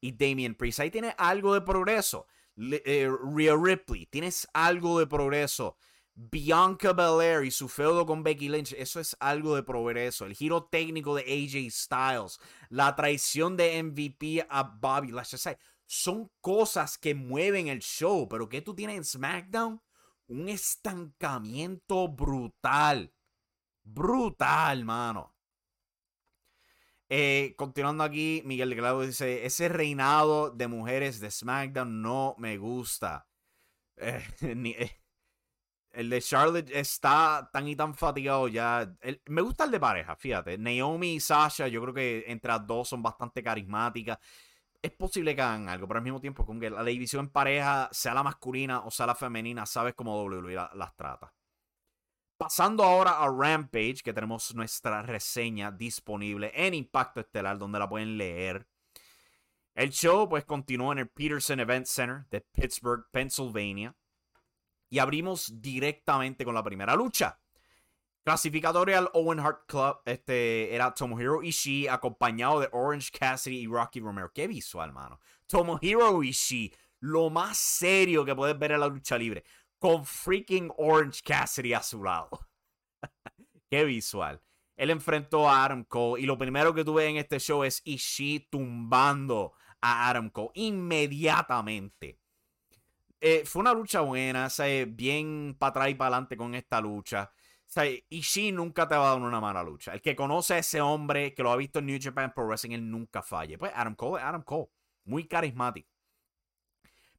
[0.00, 0.80] y Damian Priest.
[0.80, 2.26] Ahí tiene algo de progreso.
[2.56, 5.76] Eh, Rhea Ripley, tienes algo de progreso.
[6.14, 10.26] Bianca Belair y su feudo con Becky Lynch, eso es algo de progreso.
[10.26, 15.56] El giro técnico de AJ Styles, la traición de MVP a Bobby Lashley
[15.88, 19.82] son cosas que mueven el show, pero que tú tienes en SmackDown?
[20.26, 23.14] Un estancamiento brutal.
[23.82, 25.34] Brutal, mano.
[27.08, 33.26] Eh, continuando aquí, Miguel Claudio dice: Ese reinado de mujeres de SmackDown no me gusta.
[33.96, 35.00] Eh, eh,
[35.92, 38.94] el de Charlotte está tan y tan fatigado ya.
[39.24, 40.58] me gusta el de pareja, fíjate.
[40.58, 44.18] Naomi y Sasha, yo creo que entre las dos son bastante carismáticas
[44.82, 47.88] es posible que hagan algo, pero al mismo tiempo, con que la división en pareja,
[47.92, 51.34] sea la masculina o sea la femenina, sabes cómo WWE las trata.
[52.36, 58.16] Pasando ahora a Rampage, que tenemos nuestra reseña disponible en Impacto Estelar, donde la pueden
[58.16, 58.68] leer.
[59.74, 63.96] El show pues continúa en el Peterson Event Center de Pittsburgh, Pennsylvania.
[64.88, 67.40] Y abrimos directamente con la primera lucha.
[68.24, 74.00] Clasificatoria al Owen Hart Club este, era Tomohiro Ishii acompañado de Orange Cassidy y Rocky
[74.00, 74.30] Romero.
[74.32, 75.18] Qué visual, mano.
[75.46, 79.44] Tomohiro Ishii, lo más serio que puedes ver en la lucha libre,
[79.78, 82.28] con freaking Orange Cassidy a su lado.
[83.70, 84.42] Qué visual.
[84.76, 88.48] Él enfrentó a Adam Cole y lo primero que tuve en este show es Ishii
[88.50, 92.20] tumbando a Adam Cole inmediatamente.
[93.20, 94.48] Eh, fue una lucha buena,
[94.86, 97.32] bien para atrás y para adelante con esta lucha.
[97.68, 99.92] Sea, Ishii nunca te va a dar una mala lucha.
[99.92, 102.72] El que conoce a ese hombre, que lo ha visto en New Japan Pro Wrestling,
[102.72, 103.58] él nunca falle.
[103.58, 104.70] Pues Adam Cole Adam Cole.
[105.04, 105.90] Muy carismático.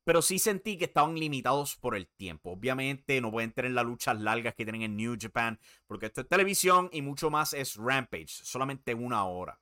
[0.03, 2.49] Pero sí sentí que estaban limitados por el tiempo.
[2.49, 6.27] Obviamente no pueden tener las luchas largas que tienen en New Japan, porque esto es
[6.27, 9.59] televisión y mucho más es Rampage, solamente una hora.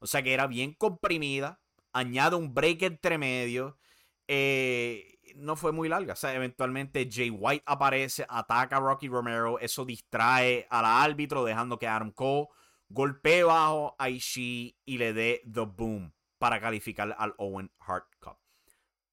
[0.00, 1.60] O sea que era bien comprimida,
[1.92, 3.78] añade un break entre medio.
[4.26, 6.14] Eh, no fue muy larga.
[6.14, 11.78] O sea, eventualmente Jay White aparece, ataca a Rocky Romero, eso distrae al árbitro, dejando
[11.78, 12.48] que Adam Cole
[12.88, 18.38] golpee bajo a Ishii y le dé the boom para calificar al Owen Hart Cup.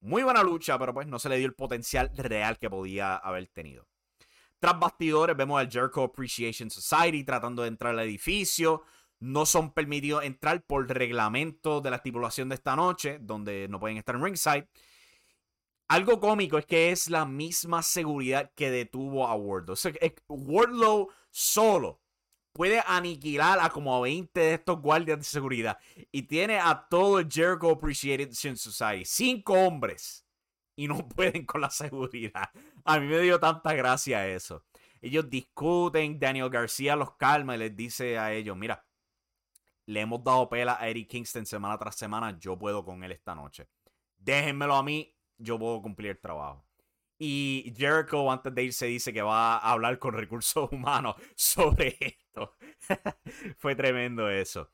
[0.00, 3.46] Muy buena lucha, pero pues no se le dio el potencial real que podía haber
[3.48, 3.86] tenido.
[4.58, 8.82] Tras bastidores vemos al Jericho Appreciation Society tratando de entrar al edificio.
[9.20, 13.96] No son permitidos entrar por reglamento de la estipulación de esta noche, donde no pueden
[13.96, 14.68] estar en ringside.
[15.92, 19.76] Algo cómico es que es la misma seguridad que detuvo a Wardlow.
[20.26, 22.00] Wardlow solo
[22.54, 25.78] puede aniquilar a como a 20 de estos guardias de seguridad.
[26.10, 29.04] Y tiene a todo el Jericho Appreciation Society.
[29.04, 30.26] Cinco hombres.
[30.76, 32.48] Y no pueden con la seguridad.
[32.86, 34.64] A mí me dio tanta gracia eso.
[35.02, 38.82] Ellos discuten, Daniel García los calma y les dice a ellos, mira,
[39.84, 43.34] le hemos dado pela a Eric Kingston semana tras semana, yo puedo con él esta
[43.34, 43.68] noche.
[44.16, 46.64] Déjenmelo a mí, yo puedo cumplir el trabajo.
[47.18, 52.56] Y Jericho antes de irse dice que va a hablar con recursos humanos sobre esto.
[53.58, 54.70] Fue tremendo eso.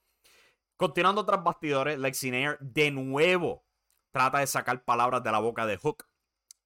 [0.76, 3.66] Continuando tras bastidores, Lexi de nuevo
[4.12, 6.06] trata de sacar palabras de la boca de Hook.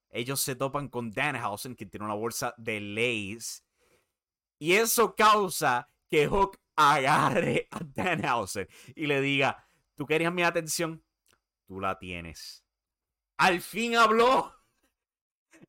[0.09, 3.65] Ellos se topan con Danhausen, que tiene una bolsa de Lays.
[4.59, 11.03] Y eso causa que Hook agarre a Danhausen y le diga, tú querías mi atención,
[11.67, 12.62] tú la tienes.
[13.43, 14.55] Al fin habló.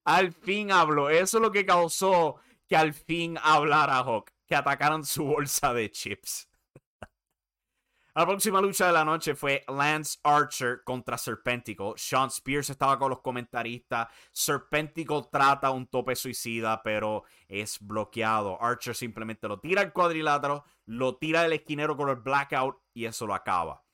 [0.05, 1.11] Al fin habló.
[1.11, 2.37] Eso es lo que causó
[2.69, 4.31] que al fin hablara Hawk.
[4.47, 6.49] Que atacaran su bolsa de chips.
[8.15, 11.95] La próxima lucha de la noche fue Lance Archer contra Serpentico.
[11.97, 14.07] Sean Spears estaba con los comentaristas.
[14.31, 18.57] Serpentico trata un tope suicida, pero es bloqueado.
[18.63, 23.27] Archer simplemente lo tira al cuadrilátero, lo tira del esquinero con el blackout y eso
[23.27, 23.85] lo acaba.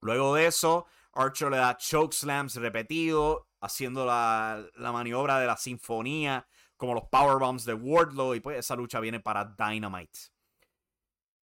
[0.00, 6.46] Luego de eso, Archer le da choke slams repetidos, haciendo la, maniobra de la sinfonía,
[6.76, 10.18] como los powerbombs de Wardlow, y pues esa lucha viene para Dynamite.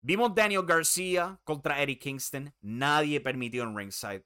[0.01, 2.55] Vimos Daniel García contra Eddie Kingston.
[2.61, 4.25] Nadie permitió en ringside.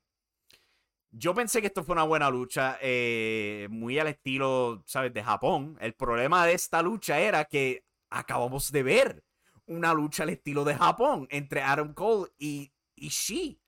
[1.12, 5.76] Yo pensé que esto fue una buena lucha, eh, muy al estilo, ¿sabes?, de Japón.
[5.80, 9.24] El problema de esta lucha era que acabamos de ver
[9.66, 13.59] una lucha al estilo de Japón entre Adam Cole y Ishii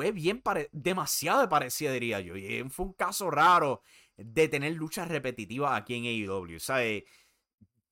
[0.00, 2.34] fue bien demasiado parecida, diría yo.
[2.34, 3.82] Y fue un caso raro
[4.16, 6.58] de tener luchas repetitivas aquí en AEW.
[6.58, 7.04] ¿Sabes?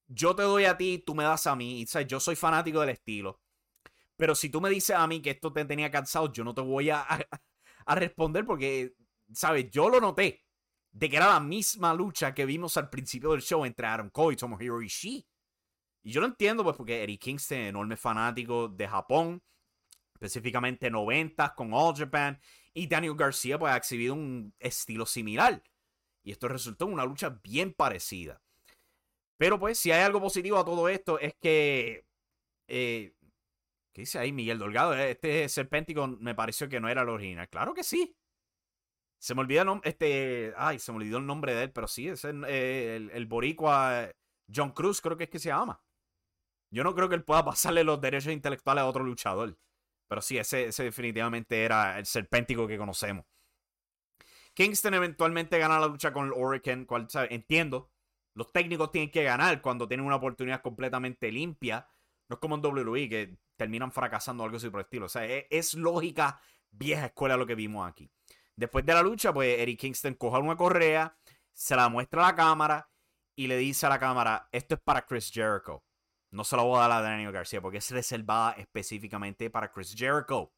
[0.07, 1.85] Yo te doy a ti, tú me das a mí.
[1.87, 2.09] ¿sabes?
[2.09, 3.42] Yo soy fanático del estilo.
[4.16, 6.62] Pero si tú me dices a mí que esto te tenía cansado, yo no te
[6.62, 7.07] voy a,
[7.87, 8.94] responder porque,
[9.35, 9.71] ¿sabes?
[9.71, 10.47] Yo lo noté.
[10.90, 14.33] De que era la misma lucha que vimos al principio del show entre Adam Cole
[14.33, 15.29] y Tomohiro Ishii.
[16.05, 19.42] Y yo lo entiendo, pues, porque Eric Kingston, enorme fanático de Japón
[20.18, 22.40] específicamente 90 con All Japan.
[22.74, 25.62] Y Daniel García pues ha exhibido un estilo similar.
[26.22, 28.42] Y esto resultó en una lucha bien parecida.
[29.37, 32.04] Pero pues si hay algo positivo a todo esto es que...
[32.66, 33.14] Eh,
[33.92, 34.94] ¿Qué dice ahí Miguel Dolgado?
[34.94, 37.48] Este Serpentico me pareció que no era el original.
[37.48, 38.14] Claro que sí.
[39.18, 41.88] Se me olvidó el nombre, este, ay, se me olvidó el nombre de él, pero
[41.88, 44.09] sí, es el, el, el boricua
[44.54, 45.83] John Cruz, creo que es que se llama.
[46.70, 49.59] Yo no creo que él pueda pasarle los derechos intelectuales a otro luchador.
[50.09, 53.27] Pero sí, ese, definitivamente era el serpéntico que conocemos.
[54.55, 57.92] Kingston eventualmente gana la lucha con el Hurricane, cual, entiendo.
[58.35, 61.88] Los técnicos tienen que ganar cuando tienen una oportunidad completamente limpia.
[62.29, 65.07] No es como en WWE que terminan fracasando algo así por el estilo.
[65.07, 66.40] O sea, es, es, lógica
[66.71, 68.11] vieja escuela lo que vimos aquí.
[68.57, 71.16] Después de la lucha, pues Eric Kingston coge una correa,
[71.53, 72.90] se la muestra a la cámara
[73.37, 75.85] y le dice a la cámara, esto es para Chris Jericho.
[76.31, 79.95] No se la voy a dar a Daniel García porque es reservada específicamente para Chris
[79.97, 80.53] Jericho.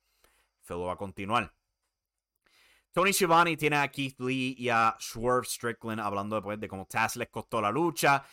[0.60, 1.52] Felo va a continuar.
[2.92, 7.14] Tony Schiavone tiene a Keith Lee y a Swerve Strickland hablando después de cómo Taz
[7.14, 8.24] les costó la lucha.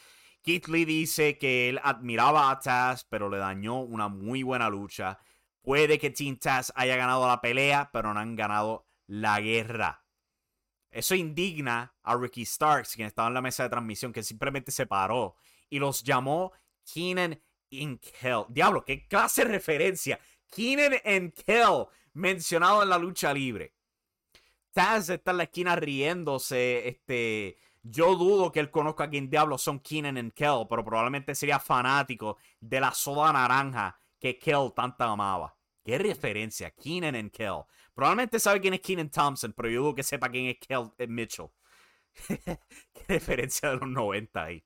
[0.42, 5.20] Keith Lee dice que él admiraba a Taz, pero le dañó una muy buena lucha.
[5.62, 10.04] Puede que Team Taz haya ganado la pelea, pero no han ganado la guerra.
[10.90, 14.88] Eso indigna a Ricky Starks, quien estaba en la mesa de transmisión, que simplemente se
[14.88, 15.36] paró
[15.70, 16.54] y los llamó
[16.92, 17.40] Keenan
[17.72, 18.46] and Kel.
[18.50, 20.20] Diablo, qué clase de referencia.
[20.50, 23.74] Keenan and Kel mencionado en la lucha libre.
[24.72, 26.88] Taz está en la esquina riéndose.
[26.88, 31.36] Este, yo dudo que él conozca a quién diablo son Keenan and Kel, pero probablemente
[31.36, 35.56] sería fanático de la soda naranja que Kel tanto amaba.
[35.84, 37.64] Qué referencia, Keenan and Kel.
[37.94, 41.08] Probablemente sabe quién es Keenan Thompson, pero yo dudo que sepa quién es Kel eh,
[41.08, 41.48] Mitchell.
[42.28, 44.64] Qué referencia de los 90 ahí.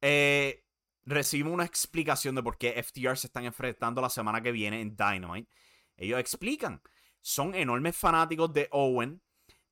[0.00, 0.64] Eh,
[1.04, 4.96] recibimos una explicación de por qué FTR se están enfrentando la semana que viene en
[4.96, 5.50] Dynamite.
[5.96, 6.82] Ellos explican.
[7.20, 9.22] Son enormes fanáticos de Owen.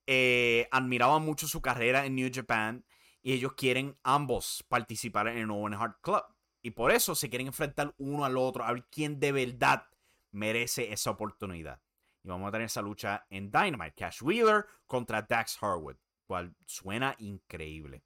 [0.06, 2.84] Eh, admiraban mucho su carrera en New Japan.
[3.22, 6.24] Y ellos quieren ambos participar en el Owen Heart Club.
[6.62, 8.64] Y por eso se quieren enfrentar uno al otro.
[8.64, 9.86] A ver quién de verdad
[10.30, 11.80] merece esa oportunidad.
[12.22, 13.94] Y vamos a tener esa lucha en Dynamite.
[13.96, 15.96] Cash Wheeler contra Dax Harwood.
[16.26, 18.04] Cual suena increíble.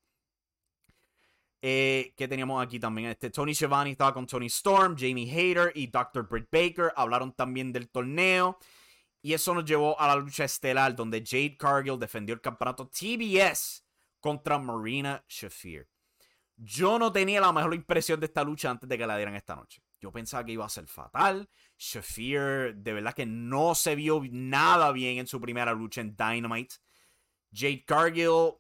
[1.65, 3.11] Eh, que teníamos aquí también.
[3.11, 6.29] Este, Tony Schiavone estaba con Tony Storm, Jamie Hayter y Dr.
[6.29, 6.93] Britt Baker.
[6.97, 8.59] Hablaron también del torneo.
[9.23, 13.85] Y eso nos llevó a la lucha estelar donde Jade Cargill defendió el campeonato TBS
[14.19, 15.89] contra Marina Shafir.
[16.57, 19.55] Yo no tenía la mejor impresión de esta lucha antes de que la dieran esta
[19.55, 19.81] noche.
[20.01, 21.49] Yo pensaba que iba a ser fatal.
[21.79, 26.75] Shafir de verdad que no se vio nada bien en su primera lucha en Dynamite.
[27.53, 28.55] Jade Cargill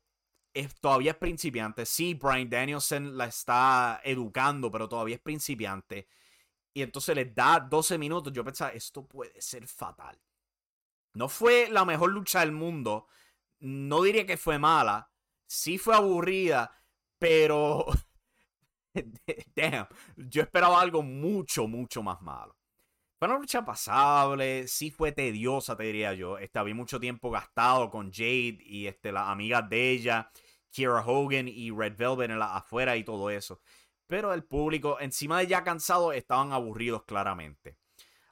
[0.80, 1.86] todavía es principiante.
[1.86, 6.08] Sí, Brian Danielson la está educando, pero todavía es principiante.
[6.74, 8.32] Y entonces les da 12 minutos.
[8.32, 10.18] Yo pensaba, esto puede ser fatal.
[11.14, 13.08] No fue la mejor lucha del mundo.
[13.60, 15.10] No diría que fue mala.
[15.46, 16.72] Sí fue aburrida,
[17.18, 17.86] pero...
[19.56, 19.86] Damn,
[20.16, 22.56] yo esperaba algo mucho, mucho más malo.
[23.22, 26.38] Fue una lucha pasable, sí fue tediosa, te diría yo.
[26.38, 30.28] Este, había mucho tiempo gastado con Jade y este, las amigas de ella,
[30.72, 33.61] Kira Hogan y Red Velvet en la afuera y todo eso.
[34.08, 37.76] Pero el público, encima de ya cansado, estaban aburridos claramente.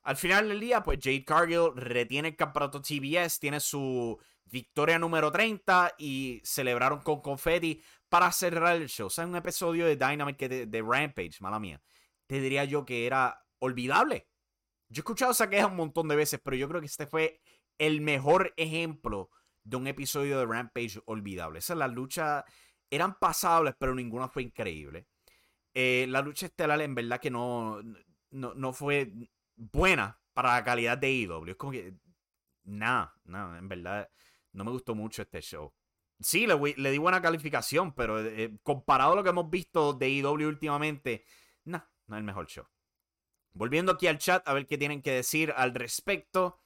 [0.03, 5.31] Al final del día, pues Jade Cargill retiene el campeonato TBS, tiene su victoria número
[5.31, 9.07] 30 y celebraron con confetti para cerrar el show.
[9.07, 11.81] O sea, un episodio de Dynamite de, de Rampage, mala mía.
[12.26, 14.30] Te diría yo que era olvidable.
[14.90, 17.40] Yo he escuchado esa queja un montón de veces, pero yo creo que este fue
[17.79, 19.31] el mejor ejemplo
[19.62, 21.61] de un episodio de Rampage olvidable.
[21.61, 22.44] Esas las luchas
[22.90, 25.07] eran pasables, pero ninguna fue increíble.
[25.74, 27.81] Eh, la lucha estelar en verdad que no,
[28.31, 29.12] no, no fue
[29.55, 31.50] buena para la calidad de IW.
[31.50, 31.94] Es como que.
[32.64, 34.11] Nada, nada, en verdad.
[34.53, 35.72] No me gustó mucho este show.
[36.18, 40.48] Sí, le, di buena calificación, pero eh, comparado a lo que hemos visto de IW
[40.48, 41.24] últimamente,
[41.64, 42.66] no, no es el mejor show.
[43.53, 46.61] Volviendo aquí al chat a ver qué tienen que decir al respecto.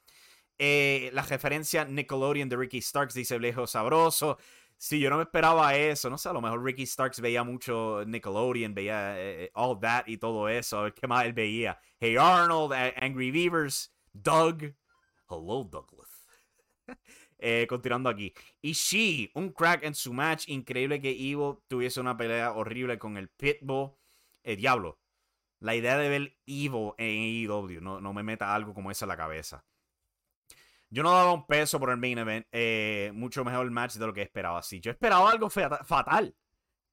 [0.57, 4.37] Eh, la referencia Nickelodeon de Ricky Starks dice Blejo Sabroso.
[4.77, 6.09] Sí, yo no me esperaba eso.
[6.09, 10.17] No sé, a lo mejor Ricky Starks veía mucho Nickelodeon, veía eh, All That y
[10.17, 10.79] todo eso.
[10.79, 11.79] A ver qué más él veía.
[11.99, 14.73] Hey Arnold, Angry Beavers, Doug.
[15.27, 16.27] Hello, Douglas.
[17.39, 18.33] eh, continuando aquí.
[18.61, 20.47] Y She, un crack en su match.
[20.49, 23.91] Increíble que Evo tuviese una pelea horrible con el Pitbull.
[24.43, 24.99] Eh, diablo.
[25.65, 29.09] La idea de ver Evo en AEW, no, no me meta algo como eso en
[29.09, 29.65] la cabeza.
[30.91, 32.45] Yo no daba un peso por el main event.
[32.51, 34.61] Eh, mucho mejor el match de lo que esperaba.
[34.61, 36.35] Sí, yo esperaba algo fatal.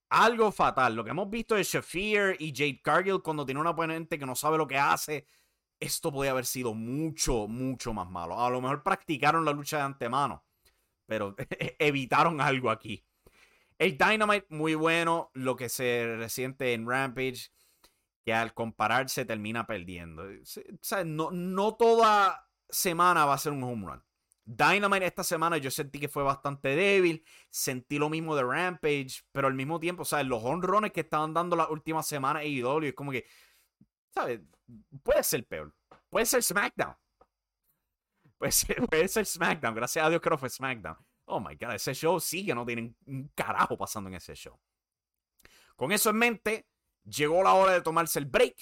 [0.08, 0.96] Algo fatal.
[0.96, 4.34] Lo que hemos visto de Shafir y Jade Cargill cuando tiene un oponente que no
[4.34, 5.26] sabe lo que hace.
[5.78, 8.42] Esto podría haber sido mucho, mucho más malo.
[8.42, 10.46] A lo mejor practicaron la lucha de antemano.
[11.04, 11.36] Pero
[11.78, 13.04] evitaron algo aquí.
[13.76, 15.30] El Dynamite, muy bueno.
[15.34, 17.50] Lo que se resiente en Rampage.
[18.24, 20.24] Que al compararse termina perdiendo.
[20.44, 24.04] Sea, no, no toda semana va a ser un home run.
[24.44, 27.24] Dynamite esta semana yo sentí que fue bastante débil.
[27.50, 29.22] Sentí lo mismo de Rampage.
[29.32, 30.26] Pero al mismo tiempo, ¿sabes?
[30.26, 33.26] Los home runs que estaban dando las últimas semanas AEW es como que,
[34.10, 34.40] ¿sabes?
[35.02, 35.74] Puede ser peor.
[36.08, 36.94] Puede ser SmackDown.
[38.38, 39.74] Puede ser, puede ser SmackDown.
[39.74, 40.96] Gracias a Dios que no fue SmackDown.
[41.26, 44.58] Oh my God, ese show sí que no tienen un carajo pasando en ese show.
[45.76, 46.68] Con eso en mente,
[47.04, 48.56] llegó la hora de tomarse el break.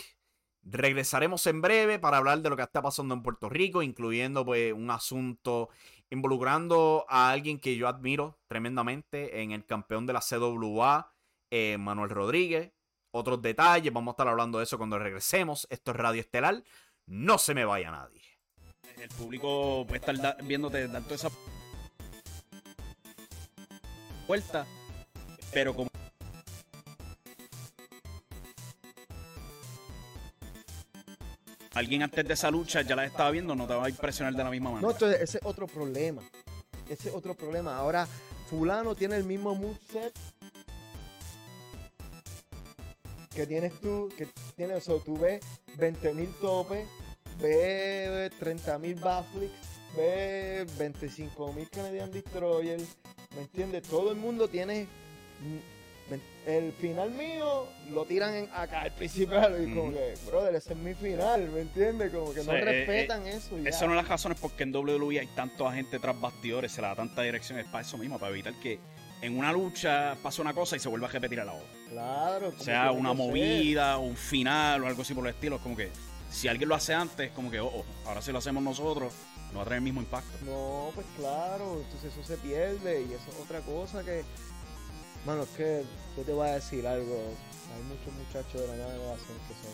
[0.62, 4.72] Regresaremos en breve para hablar de lo que está pasando en Puerto Rico, incluyendo pues,
[4.72, 5.70] un asunto
[6.10, 11.14] involucrando a alguien que yo admiro tremendamente en el campeón de la CWA,
[11.50, 12.72] eh, Manuel Rodríguez.
[13.12, 15.66] Otros detalles, vamos a estar hablando de eso cuando regresemos.
[15.70, 16.62] Esto es Radio Estelar.
[17.06, 18.22] No se me vaya nadie.
[18.98, 21.30] El público puede estar viéndote toda esa
[24.26, 24.66] vuelta,
[25.52, 25.89] pero como
[31.80, 34.44] alguien antes de esa lucha ya la estaba viendo, no te va a impresionar de
[34.44, 34.86] la misma manera.
[34.86, 36.22] No, entonces ese es otro problema.
[36.88, 37.76] Ese es otro problema.
[37.76, 38.06] Ahora,
[38.48, 40.12] fulano tiene el mismo moveset
[43.34, 45.40] que tienes tú, que tienes eso, tú ves
[45.78, 46.86] 20.000 topes,
[47.40, 49.52] ves 30.000 backflips,
[49.96, 52.80] ves 25.000 Canadian Destroyer,
[53.34, 53.84] ¿me entiendes?
[53.84, 54.86] Todo el mundo tiene
[56.46, 60.78] el final mío lo tiran en acá, al principal, y como que, brother, ese es
[60.78, 62.12] mi final, ¿me entiendes?
[62.12, 63.56] Como que no eh, respetan eh, eso.
[63.58, 66.96] Esas son las razones porque en WWE hay tanto agente tras bastidores, se le da
[66.96, 68.80] tanta dirección, es para eso mismo, para evitar que
[69.22, 71.68] en una lucha pase una cosa y se vuelva a repetir a la otra.
[71.90, 72.52] Claro.
[72.58, 75.90] sea una movida, un final o algo así por el estilo, es como que
[76.30, 79.12] si alguien lo hace antes, como que, oh, oh, ahora si lo hacemos nosotros,
[79.52, 80.30] no va a traer el mismo impacto.
[80.44, 84.22] No, pues claro, entonces eso se pierde y eso es otra cosa que
[85.26, 85.82] Mano, es que
[86.16, 87.14] yo te voy a decir algo.
[87.14, 89.72] Hay muchos muchachos de la nueva generación que son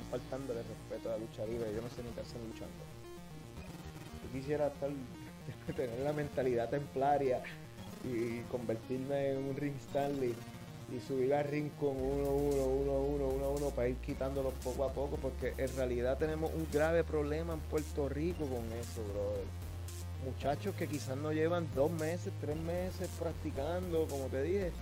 [0.00, 1.74] están faltando de respeto a la lucha libre.
[1.74, 2.82] Yo no sé ni qué hacen luchando.
[4.24, 4.90] Yo quisiera estar,
[5.76, 7.42] tener la mentalidad templaria
[8.02, 10.34] y convertirme en un ring Stanley
[10.90, 14.84] y subir al ring con uno, uno, uno, uno, uno, uno para ir quitándolos poco
[14.84, 19.59] a poco porque en realidad tenemos un grave problema en Puerto Rico con eso, brother
[20.24, 24.72] muchachos que quizás no llevan dos meses, tres meses practicando, como te dije,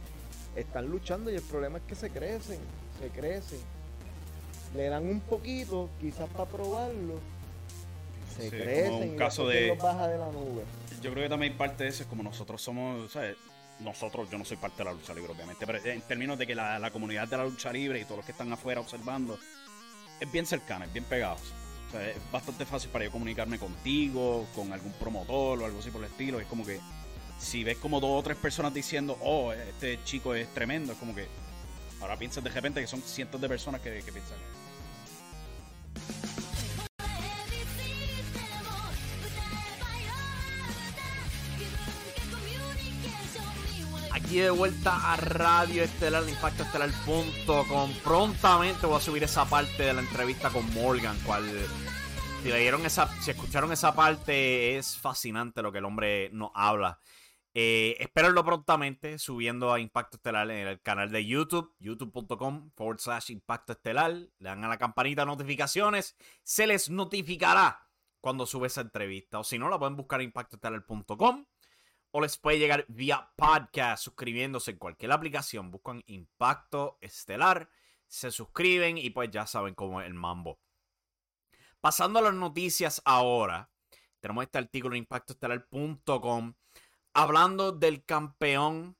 [0.56, 2.58] están luchando y el problema es que se crecen,
[3.00, 3.60] se crecen.
[4.76, 7.20] Le dan un poquito, quizás para probarlo,
[8.36, 10.62] se crecen un caso de baja de la nube.
[11.00, 13.36] Yo creo que también parte de eso es como nosotros somos, ¿sabes?
[13.80, 16.54] nosotros, yo no soy parte de la lucha libre, obviamente, pero en términos de que
[16.56, 19.38] la, la comunidad de la lucha libre y todos los que están afuera observando,
[20.18, 21.54] es bien cercana, es bien pegados
[21.94, 26.10] es bastante fácil para yo comunicarme contigo, con algún promotor o algo así por el
[26.10, 26.40] estilo.
[26.40, 26.80] Es como que
[27.38, 31.14] si ves como dos o tres personas diciendo, oh, este chico es tremendo, es como
[31.14, 31.26] que
[32.00, 34.36] ahora piensas de repente que son cientos de personas que, que piensan
[44.28, 47.92] aquí de vuelta a Radio Estelar, Impacto Estelar.com.
[48.04, 51.44] Prontamente voy a subir esa parte de la entrevista con Morgan, cual
[52.42, 57.00] si leyeron esa, si escucharon esa parte, es fascinante lo que el hombre nos habla.
[57.54, 63.30] Eh, espérenlo prontamente subiendo a Impacto Estelar en el canal de YouTube, youtube.com forward slash
[63.30, 64.12] Impacto Estelar.
[64.12, 67.88] Le dan a la campanita de notificaciones, se les notificará
[68.20, 69.38] cuando sube esa entrevista.
[69.38, 71.46] O si no, la pueden buscar en impactoestelar.com
[72.10, 75.70] o les puede llegar vía podcast suscribiéndose en cualquier aplicación.
[75.70, 77.68] Buscan Impacto Estelar,
[78.06, 80.58] se suscriben y pues ya saben cómo es el mambo.
[81.80, 83.70] Pasando a las noticias ahora,
[84.20, 86.54] tenemos este artículo en impactoestelar.com
[87.12, 88.96] hablando del campeón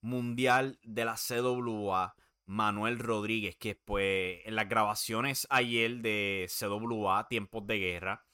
[0.00, 2.14] mundial de la CWA,
[2.46, 8.26] Manuel Rodríguez, que pues en las grabaciones ayer de CWA, Tiempos de Guerra,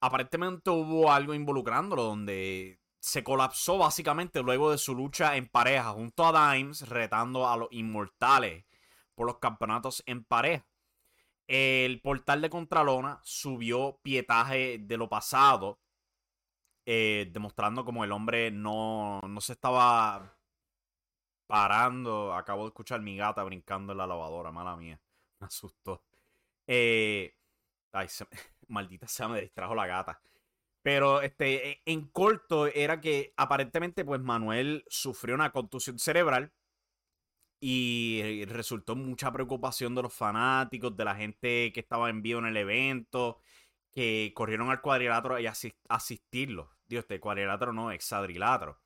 [0.00, 6.26] aparentemente hubo algo involucrándolo donde se colapsó básicamente luego de su lucha en pareja junto
[6.26, 8.64] a Dimes, retando a los inmortales
[9.14, 10.66] por los campeonatos en pareja.
[11.48, 15.80] El portal de Contralona subió pietaje de lo pasado,
[16.86, 20.36] eh, demostrando como el hombre no, no se estaba
[21.46, 22.34] parando.
[22.34, 25.00] Acabo de escuchar mi gata brincando en la lavadora, mala mía.
[25.40, 26.04] Me asustó.
[26.66, 27.34] Eh,
[27.92, 28.08] ay,
[28.68, 30.20] maldita sea, me distrajo la gata.
[30.82, 36.52] Pero este, e, en corto era que aparentemente pues Manuel sufrió una contusión cerebral
[37.60, 42.46] y resultó mucha preocupación de los fanáticos, de la gente que estaba en vivo en
[42.46, 43.38] el evento,
[43.92, 45.46] que corrieron al cuadrilátero y
[45.88, 46.70] asistirlo.
[46.86, 48.80] Dios, este cuadrilátero no, hexadrilátero.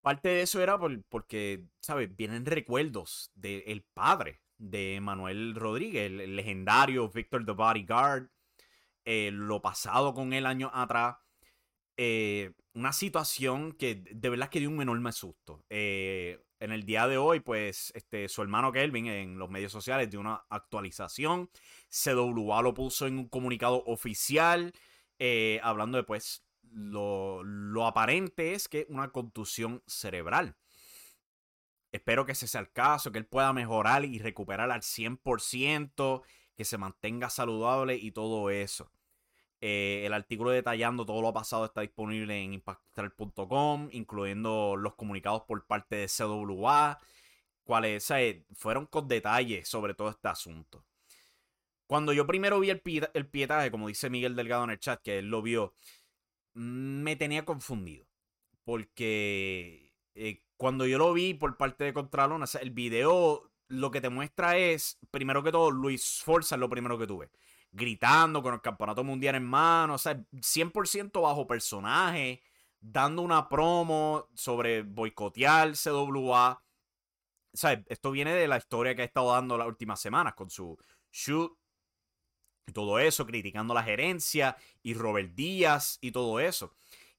[0.00, 0.78] Parte de eso era
[1.08, 2.14] porque, ¿sabes?
[2.14, 8.30] Vienen recuerdos del padre de Manuel Rodríguez, el legendario Victor the Bodyguard,
[9.04, 11.16] eh, lo pasado con él años atrás.
[11.96, 15.64] Eh, una situación que de verdad que dio un enorme susto.
[15.70, 20.10] Eh, en el día de hoy, pues, este, su hermano Kelvin en los medios sociales
[20.10, 21.50] dio una actualización.
[21.88, 24.72] CWA lo puso en un comunicado oficial,
[25.62, 30.56] hablando de, pues, lo, lo, aparente es que una contusión cerebral.
[31.92, 36.22] Espero que ese sea el caso, que él pueda mejorar y recuperar al 100%,
[36.56, 38.90] que se mantenga saludable y todo eso.
[39.60, 45.64] Eh, el artículo detallando todo lo pasado está disponible en impactral.com, incluyendo los comunicados por
[45.66, 46.98] parte de CWA,
[47.62, 48.12] cuales
[48.54, 50.84] fueron con detalles sobre todo este asunto.
[51.86, 52.82] Cuando yo primero vi el,
[53.14, 55.72] el pietaje, como dice Miguel Delgado en el chat, que él lo vio,
[56.54, 58.06] me tenía confundido.
[58.64, 64.08] Porque eh, cuando yo lo vi por parte de Contralona, el video lo que te
[64.08, 67.30] muestra es, primero que todo, Luis Forza es lo primero que tuve
[67.74, 72.40] gritando con el campeonato mundial en mano, o sea, 100% bajo personaje,
[72.80, 76.62] dando una promo sobre boicotear CWA.
[77.52, 80.50] O sea, esto viene de la historia que ha estado dando las últimas semanas con
[80.50, 80.78] su
[81.12, 81.56] shoot
[82.66, 86.74] y todo eso, criticando la gerencia y Robert Díaz y todo eso.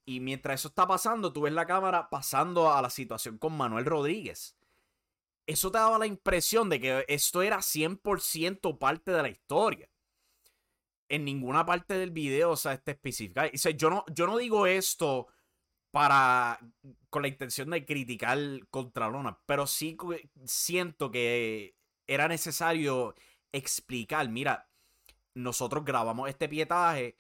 [0.06, 3.86] Y mientras eso está pasando, tú ves la cámara pasando a la situación con Manuel
[3.86, 4.56] Rodríguez.
[5.48, 9.90] Eso te daba la impresión de que esto era 100% parte de la historia
[11.10, 13.50] en ninguna parte del video, o sea, está especificado.
[13.54, 15.28] O sea, yo no, yo no digo esto
[15.92, 16.60] para
[17.10, 18.38] con la intención de criticar
[18.70, 19.96] contra Lona, pero sí
[20.46, 21.78] siento que
[22.08, 23.16] era necesario
[23.52, 24.70] explicar, mira,
[25.34, 27.16] nosotros grabamos este pietaje,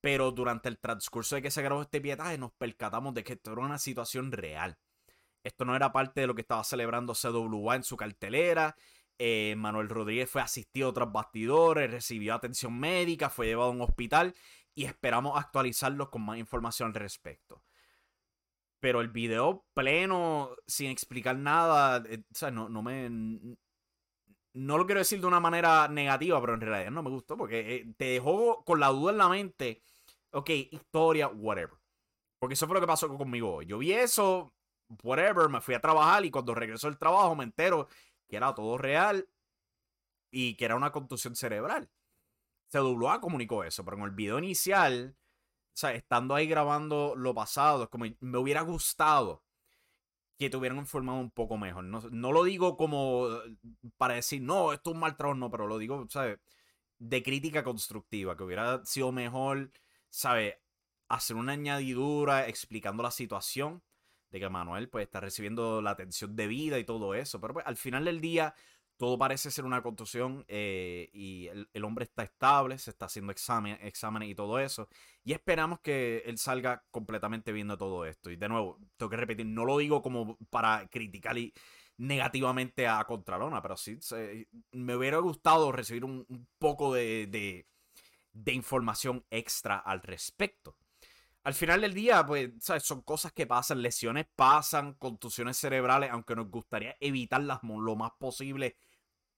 [0.00, 3.52] pero durante el transcurso de que se grabó este pietaje nos percatamos de que esto
[3.52, 4.78] era una situación real.
[5.42, 8.76] Esto no era parte de lo que estaba celebrando CWA en su cartelera
[9.22, 13.82] eh, Manuel Rodríguez fue asistido a otros bastidores, recibió atención médica, fue llevado a un
[13.82, 14.34] hospital
[14.74, 17.62] y esperamos actualizarlos con más información al respecto.
[18.80, 23.10] Pero el video pleno, sin explicar nada, eh, no, no me.
[24.54, 27.76] No lo quiero decir de una manera negativa, pero en realidad no me gustó porque
[27.76, 29.82] eh, te dejó con la duda en la mente.
[30.30, 31.76] Ok, historia, whatever.
[32.38, 33.60] Porque eso fue lo que pasó conmigo.
[33.60, 34.54] Yo vi eso,
[35.02, 37.88] whatever, me fui a trabajar y cuando regresó el trabajo me entero
[38.28, 39.28] que era todo real
[40.30, 41.90] y que era una contusión cerebral.
[42.70, 47.90] CWA comunicó eso, pero en el video inicial, o sea, estando ahí grabando lo pasado,
[47.90, 49.42] como me hubiera gustado
[50.38, 51.84] que te hubieran informado un poco mejor.
[51.84, 53.28] No, lo digo como
[53.98, 56.38] para decir, no, esto es un mal trabajo, no, pero lo digo, ¿sabes?
[56.98, 59.70] De crítica constructiva, que hubiera sido mejor,
[60.08, 60.56] ¿sabes?
[61.08, 63.82] Hacer una añadidura explicando la situación
[64.30, 67.40] de que Manuel pues está recibiendo la atención debida y todo eso.
[67.40, 68.54] Pero pues, al final del día,
[68.96, 73.78] todo parece ser una contusión eh, y el, hombre está estable, se está haciendo examen,
[73.80, 74.88] exámenes y todo eso.
[75.24, 78.30] Y esperamos que él salga completamente viendo todo esto.
[78.30, 81.36] Y de nuevo, tengo que repetir, no lo digo como para criticar
[81.96, 83.98] negativamente a Contralona, pero sí
[84.72, 86.26] me hubiera gustado recibir un,
[86.58, 87.66] poco de,
[88.32, 90.76] de información extra al respecto
[91.50, 92.84] al final del día, pues, ¿sabes?
[92.84, 98.76] Son cosas que pasan, lesiones pasan, contusiones cerebrales, aunque nos gustaría evitarlas lo más posible,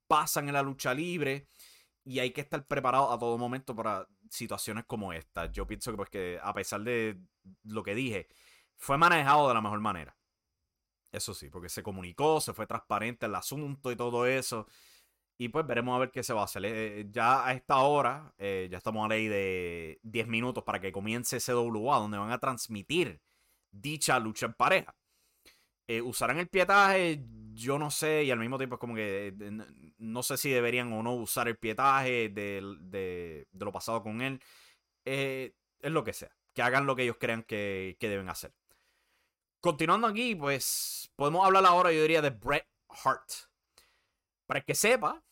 [0.06, 1.48] pasan en la lucha libre
[2.04, 5.50] y hay que estar preparado a todo momento para situaciones como esta.
[5.50, 7.18] Yo pienso que, pues, que a pesar de
[7.64, 8.28] lo que dije,
[8.76, 10.14] fue manejado de la mejor manera.
[11.10, 14.66] Eso sí, porque se comunicó, se fue transparente el asunto y todo eso.
[15.38, 16.64] Y pues veremos a ver qué se va a hacer.
[16.64, 20.92] Eh, ya a esta hora, eh, ya estamos a ley de 10 minutos para que
[20.92, 23.20] comience CWA, donde van a transmitir
[23.70, 24.94] dicha lucha en pareja.
[25.88, 27.24] Eh, usarán el pietaje,
[27.54, 29.34] yo no sé, y al mismo tiempo es como que
[29.98, 34.40] no sé si deberían o no usar el pietaje de, lo pasado con él.
[35.04, 35.52] es
[35.82, 38.54] lo que sea, que hagan lo que ellos crean que, que deben hacer.
[39.60, 43.51] Continuando aquí, pues podemos hablar ahora, yo diría, de Bret Hart.
[44.52, 45.24] Para que sepa,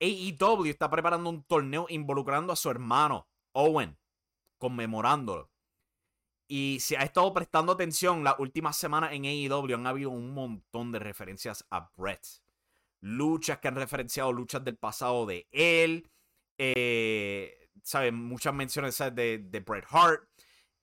[0.00, 3.96] AEW está preparando un torneo involucrando a su hermano, Owen,
[4.58, 5.52] conmemorándolo.
[6.48, 10.90] Y si ha estado prestando atención, la última semana en AEW han habido un montón
[10.90, 12.26] de referencias a Brett.
[12.98, 16.10] Luchas que han referenciado luchas del pasado de él.
[16.58, 18.16] Eh, ¿Saben?
[18.16, 20.28] Muchas menciones de, de Bret Hart.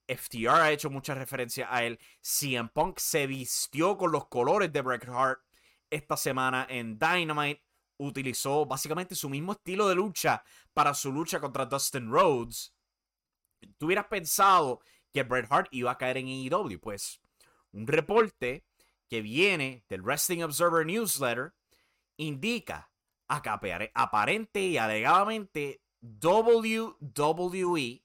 [0.08, 2.00] FTR ha hecho muchas referencias a él.
[2.22, 5.42] CM Punk se vistió con los colores de Bret Hart
[5.90, 7.63] esta semana en Dynamite
[7.98, 12.74] utilizó básicamente su mismo estilo de lucha para su lucha contra Dustin Rhodes,
[13.78, 14.82] tú hubieras pensado
[15.12, 16.80] que Bret Hart iba a caer en AEW.
[16.80, 17.22] Pues
[17.72, 18.66] un reporte
[19.08, 21.54] que viene del Wrestling Observer Newsletter
[22.18, 22.92] indica
[23.28, 28.04] a que aparente y alegadamente WWE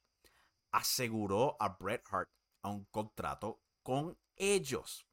[0.70, 2.30] aseguró a Bret Hart
[2.62, 5.06] a un contrato con ellos.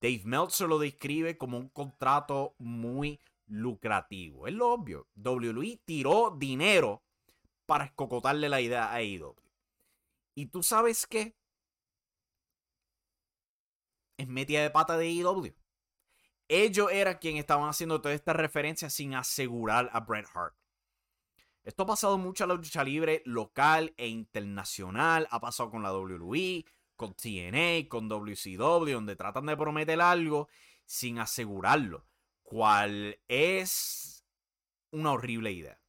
[0.00, 3.20] Dave Meltzer lo describe como un contrato muy
[3.52, 4.46] lucrativo.
[4.46, 5.08] Es lo obvio.
[5.14, 7.04] WWE tiró dinero
[7.66, 9.36] para escocotarle la idea a AEW.
[10.34, 11.36] ¿Y tú sabes qué?
[14.16, 15.54] Es metida de pata de AEW.
[16.48, 20.54] Ellos eran quienes estaban haciendo toda esta referencia sin asegurar a Bret Hart.
[21.62, 25.28] Esto ha pasado mucho en la lucha libre local e internacional.
[25.30, 26.64] Ha pasado con la WWE,
[26.96, 30.48] con TNA, con WCW, donde tratan de prometer algo
[30.84, 32.06] sin asegurarlo
[32.52, 34.26] cual es
[34.90, 35.80] una horrible idea.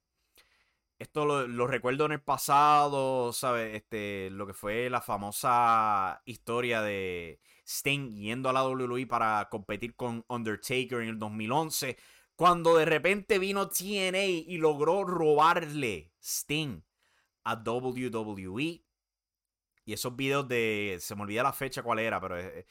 [0.97, 3.75] Esto lo, recuerdo en el pasado, ¿sabes?
[3.75, 9.97] Este, lo que fue la famosa historia de Sting yendo a la WWE para competir
[9.97, 11.97] con Undertaker en el 2011,
[12.37, 16.81] cuando de repente vino TNA y logró robarle Sting
[17.43, 18.85] a WWE.
[19.85, 20.97] Y esos videos de.
[21.01, 22.65] Se me olvida la fecha cuál era, pero eh,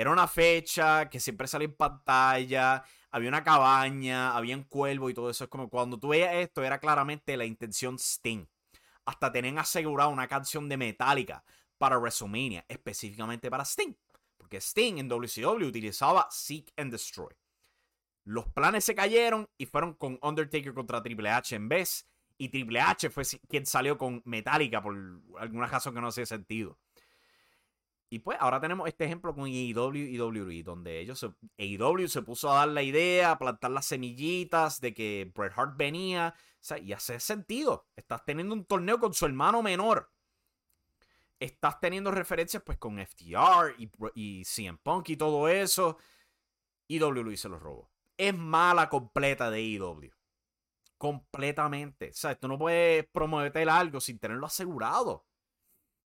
[0.00, 5.14] era una fecha que siempre sale en pantalla había una cabaña, había un cuervo y
[5.14, 5.44] todo eso.
[5.44, 8.46] Es como cuando tú veías esto, era claramente la intención Sting.
[9.04, 11.42] Hasta tenían asegurado una canción de Metallica
[11.78, 13.94] para WrestleMania, específicamente para Sting.
[14.36, 17.34] Porque Sting en WCW utilizaba Seek and Destroy.
[18.24, 22.06] Los planes se cayeron y fueron con Undertaker contra Triple H en vez.
[22.36, 24.94] Y Triple H fue quien salió con Metallica por
[25.38, 26.78] alguna razón que no hace sentido.
[28.10, 31.26] Y pues ahora tenemos este ejemplo con AEW y WWE, donde ellos,
[31.58, 35.76] AEW se puso a dar la idea, a plantar las semillitas de que Bret Hart
[35.76, 36.34] venía,
[36.82, 37.86] y hace sentido.
[37.96, 40.10] Estás teniendo un torneo con su hermano menor.
[41.38, 45.98] Estás teniendo referencias pues con FTR y, y CM Punk y todo eso.
[46.88, 47.90] Y WWE se los robó.
[48.16, 50.10] Es mala completa de AEW.
[50.96, 52.10] Completamente.
[52.10, 55.27] O sea, tú no puedes promover algo sin tenerlo asegurado.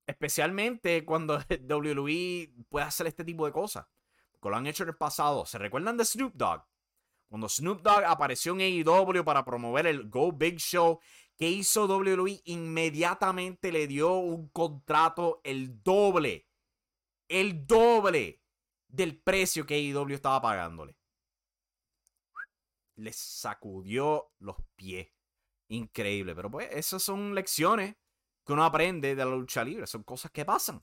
[0.06, 1.38] Especialmente cuando
[1.68, 3.86] WWE puede hacer este tipo de cosas.
[4.32, 5.46] Porque lo han hecho en el pasado.
[5.46, 6.64] ¿Se recuerdan de Snoop Dogg?
[7.28, 11.00] Cuando Snoop Dogg apareció en AEW para promover el Go Big Show,
[11.36, 12.42] ¿qué hizo WWE?
[12.44, 16.46] Inmediatamente le dio un contrato el doble.
[17.26, 18.42] El doble
[18.86, 20.96] del precio que AEW estaba pagándole.
[22.96, 25.08] Le sacudió los pies.
[25.68, 26.34] Increíble.
[26.34, 27.96] Pero pues esas son lecciones
[28.44, 29.86] que uno aprende de la lucha libre.
[29.86, 30.82] Son cosas que pasan.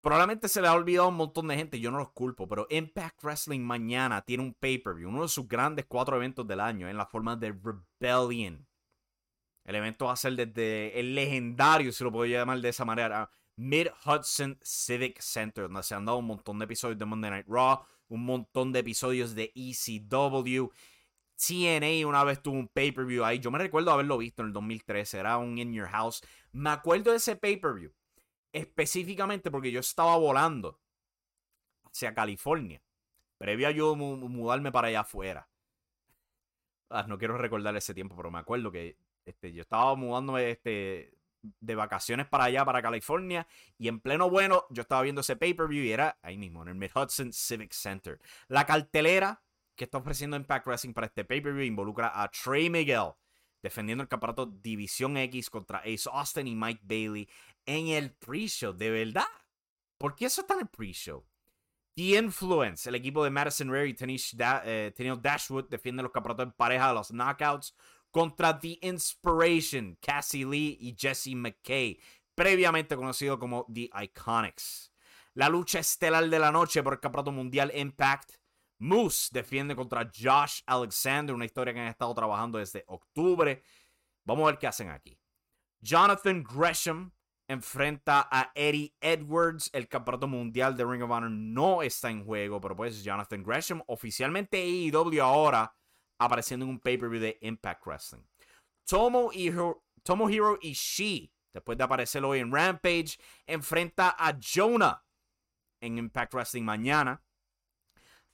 [0.00, 2.66] Probablemente se le ha olvidado a un montón de gente, yo no los culpo, pero
[2.70, 6.96] Impact Wrestling mañana tiene un pay-per-view, uno de sus grandes cuatro eventos del año, en
[6.96, 7.54] la forma de
[8.00, 8.66] Rebellion.
[9.64, 13.30] El evento va a ser desde el legendario, si lo puedo llamar de esa manera,
[13.54, 17.46] Mid Hudson Civic Center, donde se han dado un montón de episodios de Monday Night
[17.48, 20.68] Raw, un montón de episodios de ECW.
[21.46, 23.40] TNA una vez tuvo un pay-per-view ahí.
[23.40, 25.18] Yo me recuerdo haberlo visto en el 2013.
[25.18, 26.22] Era un In Your House.
[26.52, 27.92] Me acuerdo de ese pay-per-view.
[28.52, 30.78] Específicamente porque yo estaba volando
[31.84, 32.80] hacia California.
[33.38, 35.48] Previo a yo mudarme para allá afuera.
[36.90, 41.16] Ah, no quiero recordar ese tiempo, pero me acuerdo que este, yo estaba mudándome este,
[41.42, 43.46] de vacaciones para allá, para California,
[43.78, 46.74] y en pleno bueno, yo estaba viendo ese pay-per-view y era ahí mismo, en el
[46.74, 48.20] Mid Hudson Civic Center.
[48.48, 49.42] La cartelera
[49.76, 53.12] que está ofreciendo Impact Wrestling para este pay-per-view involucra a Trey Miguel
[53.62, 57.28] defendiendo el campeonato División X contra Ace Austin y Mike Bailey
[57.64, 58.72] en el pre-show.
[58.72, 59.26] ¿De verdad?
[59.98, 61.24] ¿Por qué eso está en el pre-show?
[61.94, 63.96] The Influence, el equipo de Madison Rare y
[64.38, 67.74] eh, Dashwood defiende los campeonatos en pareja de los Knockouts
[68.10, 72.00] contra The Inspiration, Cassie Lee y Jesse McKay,
[72.34, 74.92] previamente conocido como The Iconics.
[75.34, 78.41] La lucha estelar de la noche por el campeonato mundial Impact.
[78.82, 83.62] Moose defiende contra Josh Alexander, una historia que han estado trabajando desde octubre.
[84.24, 85.16] Vamos a ver qué hacen aquí.
[85.80, 87.12] Jonathan Gresham
[87.48, 89.70] enfrenta a Eddie Edwards.
[89.72, 93.82] El campeonato mundial de Ring of Honor no está en juego, pero pues Jonathan Gresham,
[93.86, 95.76] oficialmente AEW ahora,
[96.18, 98.24] apareciendo en un pay-per-view de Impact Wrestling.
[98.84, 103.16] Tomohiro, Tomohiro Ishii, después de aparecer hoy en Rampage,
[103.46, 105.04] enfrenta a Jonah
[105.80, 107.22] en Impact Wrestling mañana.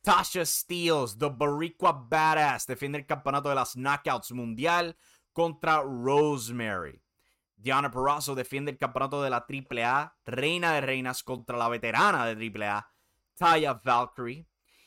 [0.02, 4.96] Tasha Steels, The Boricua Badass, defiende el campeonato de las Knockouts Mundial
[5.32, 7.02] contra Rosemary.
[7.56, 12.34] Diana Perazzo defiende el campeonato de la AAA, Reina de Reinas contra la veterana de
[12.34, 12.88] AAA,
[13.34, 14.46] Taya Valkyrie.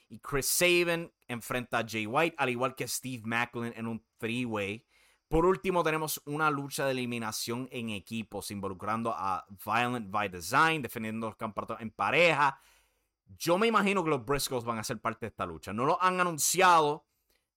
[0.10, 4.86] Y Chris Sabin enfrenta a Jay White, al igual que Steve Macklin en un three-way.
[5.30, 11.28] Por último, tenemos una lucha de eliminación en equipos involucrando a Violent by Design, defendiendo
[11.28, 12.60] los campeonatos en pareja.
[13.38, 15.74] Yo me imagino que los Briscoes van a ser parte de esta lucha.
[15.74, 17.06] No lo han anunciado,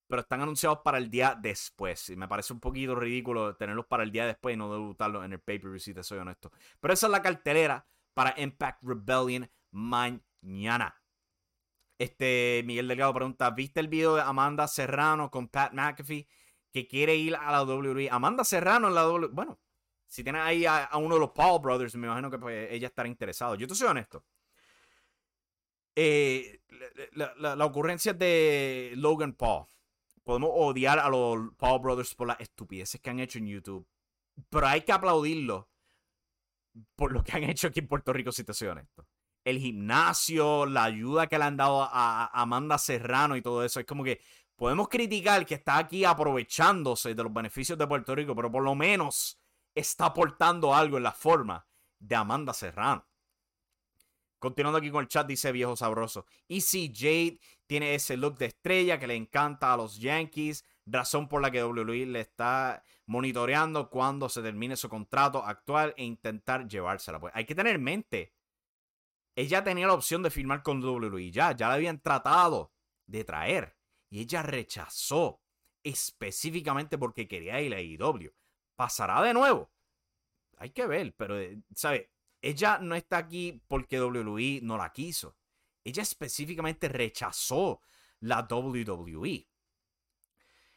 [0.07, 2.11] pero están anunciados para el día después.
[2.11, 5.33] Y me parece un poquito ridículo tenerlos para el día después y no debutarlos en
[5.33, 6.51] el pay-per-view, si te soy honesto.
[6.81, 10.95] Pero esa es la cartelera para Impact Rebellion mañana.
[11.99, 16.27] Este, Miguel Delgado pregunta, ¿viste el video de Amanda Serrano con Pat McAfee
[16.73, 18.09] que quiere ir a la WWE?
[18.11, 19.29] Amanda Serrano en la WWE.
[19.29, 19.61] Bueno,
[20.07, 23.09] si tienes ahí a, uno de los Paul Brothers, me imagino que pues, ella estará
[23.09, 23.57] interesada.
[23.57, 24.25] Yo te soy honesto.
[25.97, 26.61] Eh,
[27.13, 29.67] la, ocurrencia de Logan Paul.
[30.23, 33.87] Podemos odiar a los Paul Brothers por las estupideces que han hecho en YouTube.
[34.49, 35.69] Pero hay que aplaudirlo
[36.97, 39.07] por lo que han hecho aquí en Puerto Rico, si te soy honesto
[39.45, 43.79] el gimnasio, la ayuda que le han dado a, Amanda Serrano y todo eso.
[43.81, 44.21] Es como que
[44.57, 48.75] podemos criticar que está aquí aprovechándose de los beneficios de Puerto Rico, pero por lo
[48.75, 49.39] menos
[49.75, 51.67] está aportando algo en la forma
[51.99, 53.07] de Amanda Serrano.
[54.45, 56.27] Continuando aquí con el chat, dice viejo sabroso.
[56.47, 61.29] Y si Jade tiene ese look de estrella que le encanta a los Yankees, razón
[61.29, 66.69] por la que WWE le está monitoreando cuando se termine su contrato actual e intentar
[66.69, 67.19] llevársela.
[67.19, 68.35] Pues hay que tener en mente
[69.37, 72.73] ella tenía la opción de firmar con WWE ya, ya la habían tratado
[73.07, 73.77] de traer
[74.09, 75.41] y ella rechazó
[75.83, 78.31] específicamente porque quería ir a IW.
[78.77, 79.71] ¿Pasará de nuevo?
[80.57, 82.11] Hay que ver, pero, eh, ¿sabe?
[82.45, 85.35] Ella no está aquí porque WWE no la quiso.
[85.83, 87.81] Ella específicamente rechazó
[88.21, 89.49] la WWE.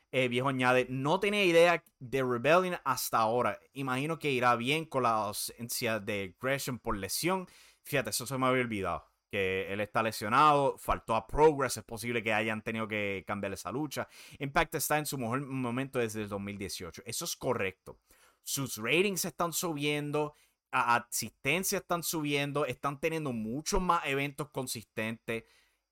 [0.10, 3.60] Eh, viejo añade, no tenía idea de Rebellion hasta ahora.
[3.74, 7.48] Imagino que irá bien con la ausencia de Gresham por lesión
[7.88, 9.06] Fíjate, eso se me había olvidado.
[9.32, 13.72] Que él está lesionado, faltó a Progress, es posible que hayan tenido que cambiar esa
[13.72, 14.08] lucha.
[14.40, 17.04] Impact está en su mejor momento desde el 2018.
[17.06, 18.00] Eso es correcto.
[18.44, 20.34] Sus ratings están subiendo,
[20.72, 25.44] asistencia están subiendo, están teniendo muchos más eventos consistentes.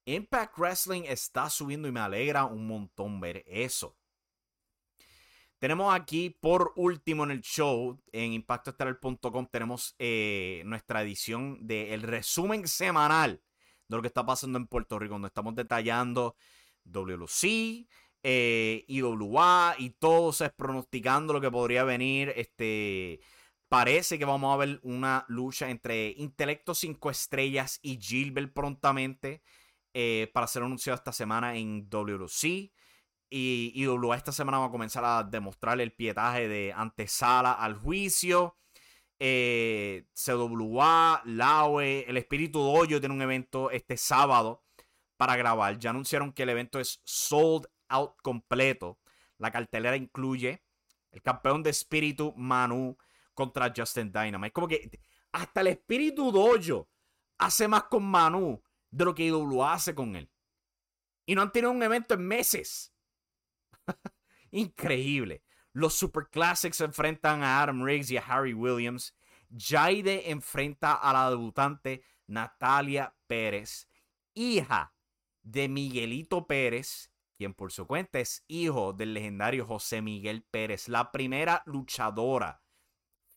[0.06, 3.98] Impact Wrestling está subiendo y me alegra un montón ver eso.
[5.58, 12.68] Tenemos aquí, por último en el show, en impactoestelar.com, tenemos eh, nuestra edición del resumen
[12.68, 13.42] semanal
[13.88, 16.36] de lo que está pasando en Puerto Rico, donde estamos detallando
[16.84, 17.88] WLC,
[18.22, 22.34] eh, IWA y todos es pronosticando lo que podría venir.
[22.36, 23.22] Este,
[23.70, 29.42] parece que vamos a ver una lucha entre Intelecto 5 Estrellas y Gilbert prontamente
[29.94, 32.72] eh, para ser anunciado esta semana en WLC.
[33.30, 38.58] Y IWA esta semana va a comenzar a demostrar el pietaje de antesala al juicio.
[39.20, 44.64] Eh, CWA, Laue, el Espíritu Doyo tiene un evento este sábado
[45.18, 45.80] para grabar.
[45.80, 49.00] Ya anunciaron que el evento es sold out completo.
[49.38, 50.64] La cartelera incluye
[51.12, 52.98] el campeón de Espíritu Manu
[53.36, 54.52] contra Justin Dynamite.
[54.52, 54.90] Como que
[55.32, 56.90] hasta el Espíritu Dojo
[57.38, 60.32] hace más con Manu de lo que IWA hace con él.
[61.26, 62.94] Y no han tenido un evento en meses.
[64.52, 65.44] Increíble.
[65.74, 69.14] Los Super Classics enfrentan a Adam Riggs y a Harry Williams.
[69.56, 73.88] Jaide enfrenta a la debutante Natalia Pérez,
[74.34, 74.94] hija
[75.44, 81.12] de Miguelito Pérez, quien por su cuenta es hijo del legendario José Miguel Pérez, la
[81.12, 82.65] primera luchadora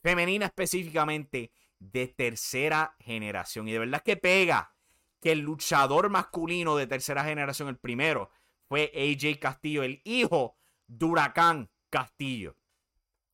[0.03, 3.69] femenina específicamente de tercera generación.
[3.69, 4.75] Y de verdad que pega
[5.21, 8.31] que el luchador masculino de tercera generación, el primero,
[8.69, 12.57] fue AJ Castillo, el hijo de Huracán Castillo,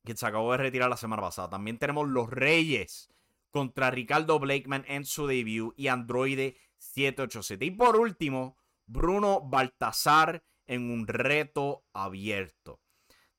[0.05, 1.51] que se acabó de retirar la semana pasada.
[1.51, 3.11] También tenemos los Reyes
[3.51, 7.65] contra Ricardo Blakeman en su debut y Androide 787.
[7.65, 8.57] Y por último,
[8.87, 12.81] Bruno Baltazar en un reto abierto.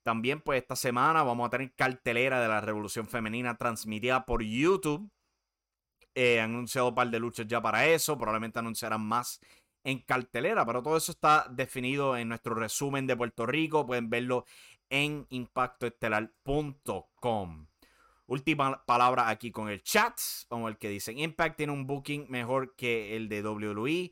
[0.05, 5.09] También, pues esta semana vamos a tener cartelera de la Revolución Femenina transmitida por YouTube.
[6.13, 8.15] He anunciado un par de luchas ya para eso.
[8.15, 9.41] Probablemente anunciarán más
[9.83, 13.87] en cartelera, pero todo eso está definido en nuestro resumen de Puerto Rico.
[13.87, 14.45] Pueden verlo
[14.91, 17.67] en impactoestelar.com.
[18.27, 20.19] Última palabra aquí con el chat.
[20.51, 21.17] A ver qué dicen.
[21.17, 24.11] Impact tiene un booking mejor que el de WWE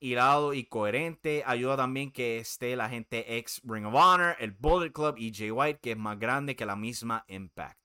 [0.00, 1.42] hilado y coherente.
[1.46, 5.50] Ayuda también que esté la gente ex Ring of Honor, el Bullet Club y Jay
[5.50, 7.78] White, que es más grande que la misma Impact.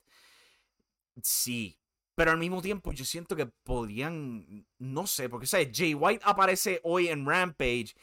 [1.22, 1.78] Sí,
[2.16, 5.70] pero al mismo tiempo yo siento que podrían, no sé, porque ¿sabes?
[5.74, 7.94] Jay White aparece hoy en Rampage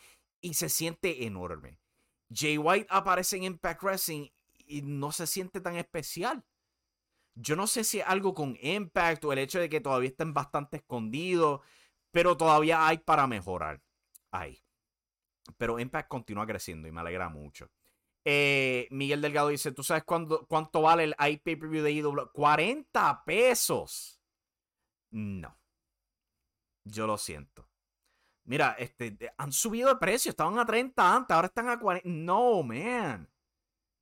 [0.40, 1.78] y se siente enorme.
[2.32, 4.28] Jay White aparece en Impact Wrestling
[4.66, 6.44] y no se siente tan especial.
[7.34, 10.34] Yo no sé si es algo con Impact o el hecho de que todavía estén
[10.34, 11.60] bastante escondidos,
[12.10, 13.80] pero todavía hay para mejorar
[14.30, 14.62] ahí.
[15.56, 17.70] Pero Impact continúa creciendo y me alegra mucho.
[18.24, 22.30] Eh, Miguel Delgado dice: ¿Tú sabes cuánto vale el iPay-Per-View de IW?
[22.32, 24.20] 40 pesos.
[25.10, 25.58] No.
[26.84, 27.68] Yo lo siento.
[28.44, 30.30] Mira, este, han subido de precio.
[30.30, 32.08] Estaban a 30 antes, ahora están a 40.
[32.08, 33.30] No, man.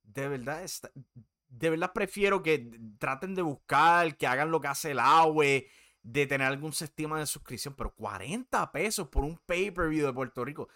[0.03, 0.65] De verdad,
[1.49, 5.67] de verdad prefiero que traten de buscar, que hagan lo que hace el AWE
[6.07, 10.69] de tener algún sistema de suscripción, pero 40 pesos por un pay-per-view de Puerto Rico.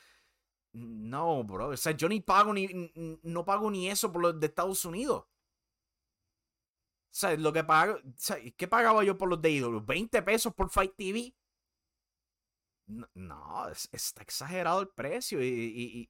[0.73, 1.69] No, bro.
[1.69, 2.91] O sea, yo ni pago ni,
[3.23, 5.23] no pago ni eso por los de Estados Unidos.
[5.23, 7.97] O sea, lo que pago,
[8.57, 9.83] ¿qué pagaba yo por los de ídolos?
[9.83, 11.33] ¿20 pesos por Fight TV?
[13.13, 16.09] No, está exagerado el precio y,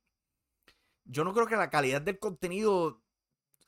[1.06, 3.04] yo no creo que la calidad del contenido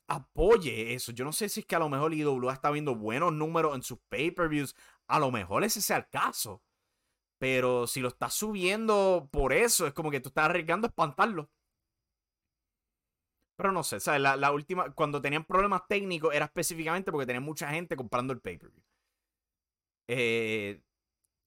[0.07, 1.11] apoye eso.
[1.11, 3.83] Yo no sé si es que a lo mejor IWA está viendo buenos números en
[3.83, 4.75] sus pay-per-views
[5.07, 6.61] a lo mejor ese sea el caso.
[7.37, 11.49] Pero si lo estás subiendo por eso, es como que tú estás arriesgando a espantarlo.
[13.55, 14.21] Pero no sé, ¿sabes?
[14.21, 18.83] La, última, cuando tenían problemas técnicos era específicamente porque tenían mucha gente comprando el pay-per-view.
[20.07, 20.81] Eh,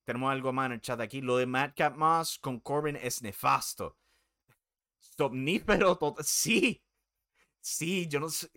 [0.05, 1.21] tenemos algo más en el chat aquí.
[1.21, 3.97] Lo de Madcap Moss con Corbin es nefasto.
[5.01, 6.25] Somnífero total.
[6.25, 6.83] Sí.
[7.61, 8.49] Sí, yo no sé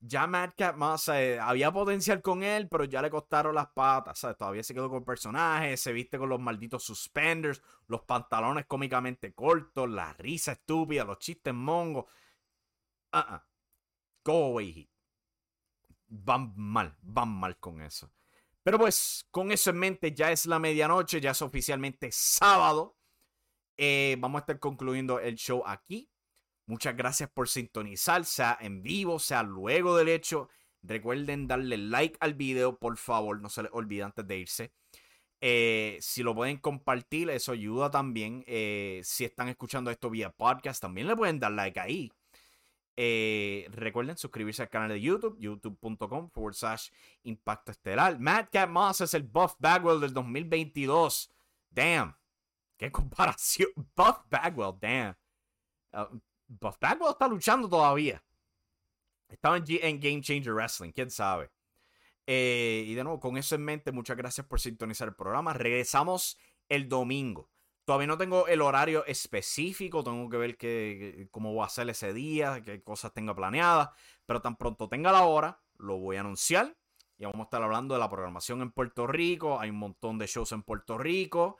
[0.00, 4.20] ya Madcap más eh, había potencial con él, pero ya le costaron las patas.
[4.38, 9.88] Todavía se quedó con personajes, se viste con los malditos suspenders, los pantalones cómicamente cortos,
[9.88, 12.06] la risa estúpida, los chistes mongos.
[13.12, 13.38] Uh
[14.22, 14.88] Go away,
[16.08, 18.12] Van mal, van mal con eso.
[18.62, 22.96] Pero pues, con eso en mente, ya es la medianoche, ya es oficialmente sábado.
[23.76, 26.10] Eh, vamos a estar concluyendo el show aquí.
[26.70, 30.48] Muchas gracias por sintonizar, sea en vivo, sea luego del hecho.
[30.84, 34.72] Recuerden darle like al video, por favor, no se les olvide antes de irse.
[35.40, 38.44] Eh, si lo pueden compartir, eso ayuda también.
[38.46, 42.12] Eh, si están escuchando esto vía podcast, también le pueden dar like ahí.
[42.96, 46.90] Eh, recuerden suscribirse al canal de YouTube, youtube.com forward slash
[47.24, 48.16] impacto estelar.
[48.52, 51.32] Cat Moss es el Buff Bagwell del 2022.
[51.68, 52.16] Damn.
[52.76, 53.70] Qué comparación.
[53.96, 55.16] Buff Bagwell, damn.
[55.92, 56.20] Uh,
[56.50, 58.22] Buff Bagwell está luchando todavía.
[59.28, 61.50] Estaba en, Game Changer Wrestling, quién sabe.
[62.26, 65.52] Eh, y de nuevo, con eso en mente, muchas gracias por sintonizar el programa.
[65.52, 66.38] Regresamos
[66.68, 67.50] el domingo.
[67.84, 72.12] Todavía no tengo el horario específico, tengo que ver qué, cómo voy a hacer ese
[72.12, 73.90] día, qué cosas tengo planeadas,
[74.26, 76.76] pero tan pronto tenga la hora, lo voy a anunciar.
[77.16, 80.26] Y vamos a estar hablando de la programación en Puerto Rico, hay un montón de
[80.26, 81.58] shows en Puerto Rico.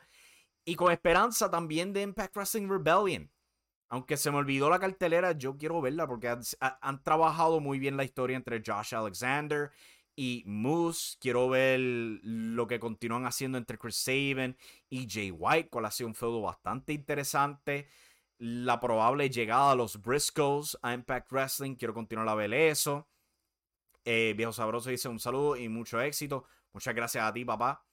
[0.64, 3.30] Y con esperanza también de Impact Wrestling Rebellion.
[3.90, 8.04] Aunque se me olvidó la cartelera, yo quiero verla porque han, trabajado muy bien la
[8.04, 9.72] historia entre Josh Alexander
[10.14, 11.16] y Moose.
[11.20, 14.56] Quiero ver lo que continúan haciendo entre Chris Sabin
[14.88, 17.88] y Jay White, cual ha sido un feudo bastante interesante.
[18.38, 21.74] La probable llegada a los Briscoes a Impact Wrestling.
[21.74, 23.08] Quiero continuar a ver eso.
[24.04, 26.44] Eh, Viejo Sabroso dice un saludo y mucho éxito.
[26.72, 27.84] Muchas gracias a ti, papá.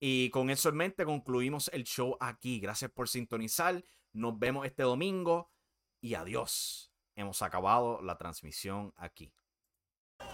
[0.00, 2.60] Y con eso en mente concluimos el show aquí.
[2.60, 3.84] Gracias por sintonizar.
[4.14, 5.50] Nos vemos este domingo
[6.00, 6.92] y adiós.
[7.16, 9.34] Hemos acabado la transmisión aquí.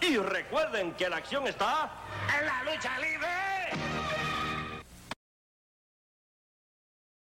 [0.01, 1.91] Y recuerden que la acción está
[2.39, 4.20] en la lucha libre.